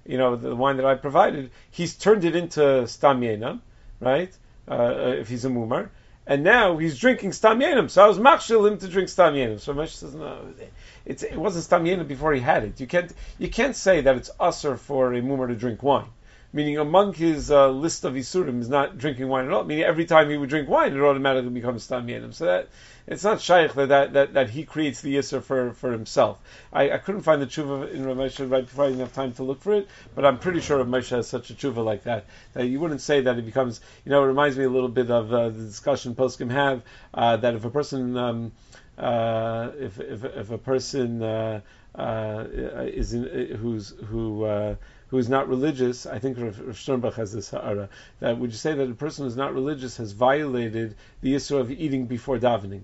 you 0.06 0.18
know, 0.18 0.36
the 0.36 0.56
wine 0.56 0.78
that 0.78 0.86
I 0.86 0.94
provided, 0.94 1.50
he's 1.72 1.96
turned 1.96 2.24
it 2.24 2.36
into 2.36 2.88
stam 2.88 3.62
right? 4.00 4.32
Uh, 4.68 5.16
if 5.18 5.30
he's 5.30 5.46
a 5.46 5.50
mumar, 5.50 5.90
and 6.26 6.44
now 6.44 6.78
he's 6.78 7.00
drinking 7.00 7.32
stam 7.32 7.60
yenim. 7.60 7.90
So 7.90 8.04
I 8.04 8.08
was 8.08 8.20
machshil 8.20 8.70
him 8.70 8.78
to 8.80 8.88
drink 8.88 9.10
stam 9.10 9.34
yenim. 9.34 9.60
So 9.60 9.74
Moshe 9.74 9.96
says 9.96 10.14
no, 10.14 10.54
it 11.06 11.38
wasn't 11.38 11.64
stam 11.64 11.86
yenim 11.86 12.08
before 12.08 12.34
he 12.34 12.42
had 12.42 12.64
it. 12.64 12.80
You 12.80 12.88
can't 12.88 13.14
you 13.40 13.50
can't 13.50 13.76
say 13.76 14.02
that 14.02 14.18
it's 14.18 14.30
usher 14.40 14.76
for 14.76 15.14
a 15.14 15.22
mumar 15.22 15.48
to 15.48 15.56
drink 15.56 15.82
wine 15.84 16.10
meaning 16.54 16.78
among 16.78 17.14
his 17.14 17.52
uh, 17.52 17.70
list 17.70 18.06
of 18.06 18.14
isurim 18.14 18.62
is 18.62 18.70
not 18.70 18.98
drinking 18.98 19.28
wine 19.28 19.46
at 19.46 19.52
all. 19.52 19.64
Meaning 19.64 19.84
every 19.84 20.06
time 20.06 20.30
he 20.30 20.38
would 20.38 20.50
drink 20.50 20.70
wine, 20.70 20.96
it 20.96 21.02
automatically 21.02 21.50
becomes 21.50 21.84
stam 21.84 22.08
yenim. 22.08 22.34
So 22.34 22.46
that 22.46 22.70
it's 23.08 23.24
not 23.24 23.40
shaykh 23.40 23.74
that, 23.74 24.14
that, 24.14 24.34
that, 24.34 24.50
he 24.50 24.66
creates 24.66 25.00
the 25.00 25.16
isur 25.16 25.42
for, 25.42 25.72
for 25.72 25.92
himself. 25.94 26.40
I, 26.74 26.92
I 26.92 26.98
couldn't 26.98 27.22
find 27.22 27.42
the 27.42 27.46
tshuva 27.46 27.90
in 27.94 28.04
Ramesha 28.04 28.52
right 28.52 28.66
before 28.66 28.84
I 28.84 28.88
didn't 28.90 29.00
have 29.00 29.14
time 29.14 29.32
to 29.36 29.44
look 29.44 29.62
for 29.62 29.74
it, 29.74 29.88
but 30.14 30.26
I'm 30.26 30.40
pretty 30.40 30.60
sure 30.60 30.84
Ramesha 30.84 31.16
has 31.16 31.28
such 31.28 31.50
a 31.50 31.54
tshuva 31.54 31.84
like 31.86 32.04
that 32.04 32.26
that 32.54 32.66
you 32.66 32.82
wouldn't 32.82 33.00
say 33.00 33.22
that 33.22 33.38
it 33.38 33.46
becomes. 33.46 33.80
You 34.04 34.12
know, 34.12 34.24
it 34.24 34.28
reminds 34.28 34.58
me 34.58 34.66
a 34.66 34.70
little 34.70 34.90
bit 34.90 35.10
of 35.10 35.34
uh, 35.34 35.50
the 35.50 35.64
discussion 35.64 36.16
poskim 36.16 36.52
have 36.52 36.82
uh, 37.14 37.38
that 37.38 37.56
if 37.56 37.64
a 37.64 37.70
person 37.70 38.18
um, 38.18 38.52
uh, 38.98 39.72
if, 39.80 40.00
if 40.00 40.26
if 40.26 40.52
a 40.52 40.58
person 40.58 41.24
uh, 41.24 41.62
uh, 41.96 42.44
is 42.84 43.14
in, 43.14 43.56
who's 43.56 43.94
who 44.08 44.44
uh, 44.44 44.76
who 45.08 45.18
is 45.18 45.30
not 45.30 45.48
religious, 45.48 46.06
I 46.06 46.20
think 46.20 46.38
Rav, 46.38 46.56
Sternbuch 46.56 47.14
has 47.14 47.32
this 47.32 47.52
ha'ara, 47.52 47.88
that 48.20 48.38
would 48.38 48.52
you 48.52 48.58
say 48.58 48.74
that 48.74 48.90
a 48.90 48.94
person 48.94 49.24
who 49.24 49.30
is 49.30 49.38
not 49.38 49.54
religious 49.54 49.96
has 49.98 50.12
violated 50.12 50.96
the 51.22 51.36
issue 51.36 51.58
of 51.58 51.72
eating 51.72 52.06
before 52.06 52.38
davening? 52.38 52.82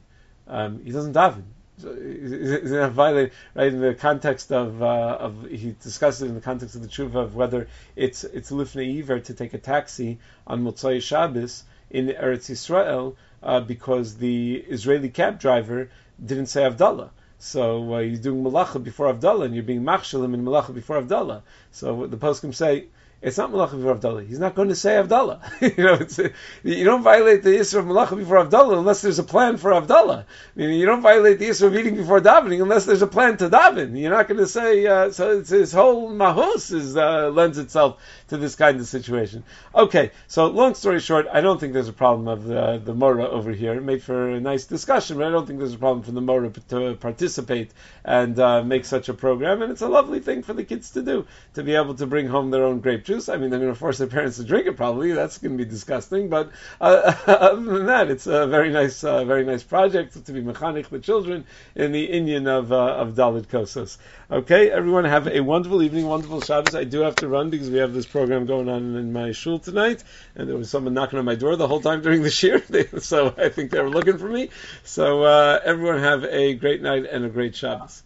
Um, 0.48 0.84
he 0.84 0.92
doesn't 0.92 1.14
daven. 1.14 1.44
So 1.80 1.94
he's 1.96 2.72
not 2.72 2.96
right 2.96 3.32
in 3.56 3.82
the 3.82 3.96
context 3.96 4.52
of 4.52 4.82
uh, 4.82 5.18
of 5.20 5.50
he 5.50 5.76
discusses 5.82 6.22
it 6.22 6.28
in 6.28 6.36
the 6.36 6.42
context 6.42 6.76
of 6.76 6.82
the 6.82 6.88
tshuva 6.88 7.16
of 7.16 7.36
whether 7.36 7.68
it's 7.96 8.24
it's 8.24 8.52
lifnei 8.52 9.00
iver 9.00 9.20
to 9.20 9.34
take 9.34 9.56
a 9.56 9.58
taxi 9.58 10.20
on 10.46 10.64
Motzai 10.64 11.02
Shabbos 11.02 11.64
in 11.90 12.08
Eretz 12.08 12.52
Yisrael 12.52 13.16
uh, 13.42 13.60
because 13.62 14.18
the 14.18 14.64
Israeli 14.68 15.10
cab 15.10 15.40
driver 15.40 15.90
didn't 16.24 16.48
say 16.48 16.62
Avdallah. 16.62 17.10
So 17.40 17.96
uh, 17.96 18.00
you're 18.00 18.22
doing 18.22 18.44
malacha 18.44 18.82
before 18.82 19.14
Avdallah, 19.14 19.46
and 19.46 19.54
you're 19.54 19.64
being 19.64 19.84
machshalim 19.84 20.34
in 20.34 20.46
malacha 20.46 20.74
before 20.74 21.02
Avdallah. 21.02 21.42
So 21.72 22.08
the 22.08 22.18
poskim 22.18 22.54
say 22.54 22.86
it's 23.24 23.38
not 23.38 23.52
malacha 23.52 23.78
before 23.78 23.96
Avdallah. 23.96 24.28
He's 24.28 24.40
not 24.40 24.54
going 24.54 24.68
to 24.68 24.76
say 24.76 24.96
Avdallah. 24.96 25.40
you 25.78 25.84
know, 25.84 26.34
you 26.64 26.84
don't 26.84 27.04
violate 27.04 27.42
the 27.42 27.52
Isra 27.52 27.80
of 27.80 27.86
malacha 27.86 28.18
before 28.18 28.46
Avdallah 28.46 28.78
unless 28.78 29.02
there's 29.02 29.18
a 29.18 29.24
plan 29.24 29.56
for 29.56 29.72
Avdallah. 29.72 30.26
Meaning 30.56 30.78
you 30.78 30.86
don't 30.86 31.02
violate 31.02 31.40
the 31.40 31.48
Isra 31.48 31.68
of 31.68 31.76
eating 31.78 31.96
before 31.96 32.20
davening 32.20 32.62
unless 32.62 32.86
there's 32.86 33.02
a 33.02 33.08
plan 33.08 33.38
to 33.38 33.50
daven. 33.50 33.98
You're 33.98 34.12
not 34.12 34.28
going 34.28 34.40
to 34.40 34.48
say, 34.48 34.86
uh, 34.86 35.12
so 35.12 35.40
it's, 35.40 35.50
his 35.50 35.72
whole 35.72 36.12
mahus 36.12 36.74
is, 36.74 36.98
uh, 36.98 37.30
lends 37.30 37.58
itself 37.58 38.02
to 38.34 38.38
this 38.40 38.56
kind 38.56 38.80
of 38.80 38.88
situation. 38.88 39.44
Okay, 39.76 40.10
so 40.28 40.48
long 40.48 40.74
story 40.74 41.00
short, 41.00 41.28
I 41.32 41.42
don't 41.42 41.60
think 41.60 41.74
there's 41.74 41.88
a 41.88 41.94
problem 41.94 42.28
of 42.28 42.46
the, 42.46 42.82
the 42.84 42.96
Mora 42.96 43.28
over 43.28 43.52
here. 43.52 43.76
It 43.76 43.84
made 43.84 44.02
for 44.02 44.32
a 44.32 44.40
nice 44.40 44.66
discussion, 44.66 45.20
but 45.20 45.28
I 45.28 45.30
don't 45.30 45.46
think 45.46 45.60
there's 45.60 45.76
a 45.76 45.78
problem 45.78 46.02
for 46.02 46.12
the 46.12 46.22
Mora 46.22 46.50
to 46.70 46.96
participate 46.96 47.70
and 48.04 48.38
uh, 48.40 48.64
make 48.64 48.86
such 48.86 49.08
a 49.08 49.14
program. 49.14 49.62
And 49.62 49.72
it's 49.72 49.84
a 49.84 49.88
lovely 49.88 50.20
thing 50.20 50.42
for 50.42 50.54
the 50.54 50.64
kids 50.64 50.90
to 50.92 51.04
do, 51.04 51.28
to 51.54 51.64
be 51.64 51.76
able 51.76 51.94
to 51.96 52.08
bring 52.08 52.28
home 52.28 52.50
their 52.50 52.64
own 52.64 52.80
grape 52.80 53.06
juice. 53.06 53.30
I 53.30 53.38
mean, 53.38 53.52
they're 53.52 53.60
going 53.60 53.72
to 53.72 53.80
force 53.80 54.00
their 54.00 54.08
parents 54.08 54.38
to 54.38 54.44
drink 54.44 54.66
it. 54.66 54.78
Probably 54.78 55.12
that's 55.12 55.38
going 55.38 55.56
to 55.56 55.64
be 55.64 55.70
disgusting. 55.70 56.30
But 56.30 56.50
uh, 56.82 57.14
other 57.28 57.62
than 57.62 57.86
that, 57.86 58.10
it's 58.10 58.26
a 58.26 58.48
very 58.48 58.72
nice, 58.72 59.04
uh, 59.04 59.26
very 59.26 59.46
nice 59.46 59.62
project 59.62 60.26
to 60.26 60.32
be 60.32 60.42
mechanech 60.42 60.90
the 60.90 60.98
children 60.98 61.46
in 61.76 61.92
the 61.92 62.08
inyan 62.08 62.48
of 62.48 62.72
uh, 62.72 62.96
of 62.96 63.14
Dalit 63.14 63.46
Kosos. 63.46 63.98
Okay, 64.32 64.72
everyone 64.72 65.04
have 65.04 65.28
a 65.28 65.42
wonderful 65.42 65.84
evening, 65.84 66.08
wonderful 66.08 66.40
Shabbos. 66.40 66.76
I 66.76 66.86
do 66.86 67.02
have 67.02 67.18
to 67.18 67.28
run 67.28 67.50
because 67.50 67.70
we 67.70 67.80
have 67.80 67.94
this 67.94 68.06
program 68.06 68.46
going 68.46 68.70
on 68.70 68.96
in 68.96 69.12
my 69.12 69.34
shul 69.34 69.60
tonight, 69.60 70.02
and 70.36 70.48
there 70.48 70.56
was 70.56 70.70
someone 70.70 70.94
knocking 70.94 71.20
on 71.20 71.26
my 71.26 71.36
door 71.36 71.58
the 71.58 71.68
whole 71.68 71.82
time 71.82 72.02
during 72.02 72.22
the 72.24 72.32
shir. 72.32 72.64
so 73.00 73.36
I 73.38 73.50
think 73.50 73.72
they 73.72 73.82
were 73.82 73.90
looking 73.90 74.18
for 74.18 74.30
me. 74.30 74.50
So 74.86 75.24
uh, 75.24 75.60
everyone 75.64 76.00
have 76.00 76.24
a 76.24 76.54
great 76.54 76.82
night 76.82 77.06
and 77.06 77.26
a 77.26 77.30
great 77.30 77.56
Shabbos. 77.56 78.02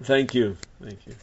Thank 0.00 0.34
you. 0.34 0.56
Thank 0.80 1.06
you. 1.06 1.14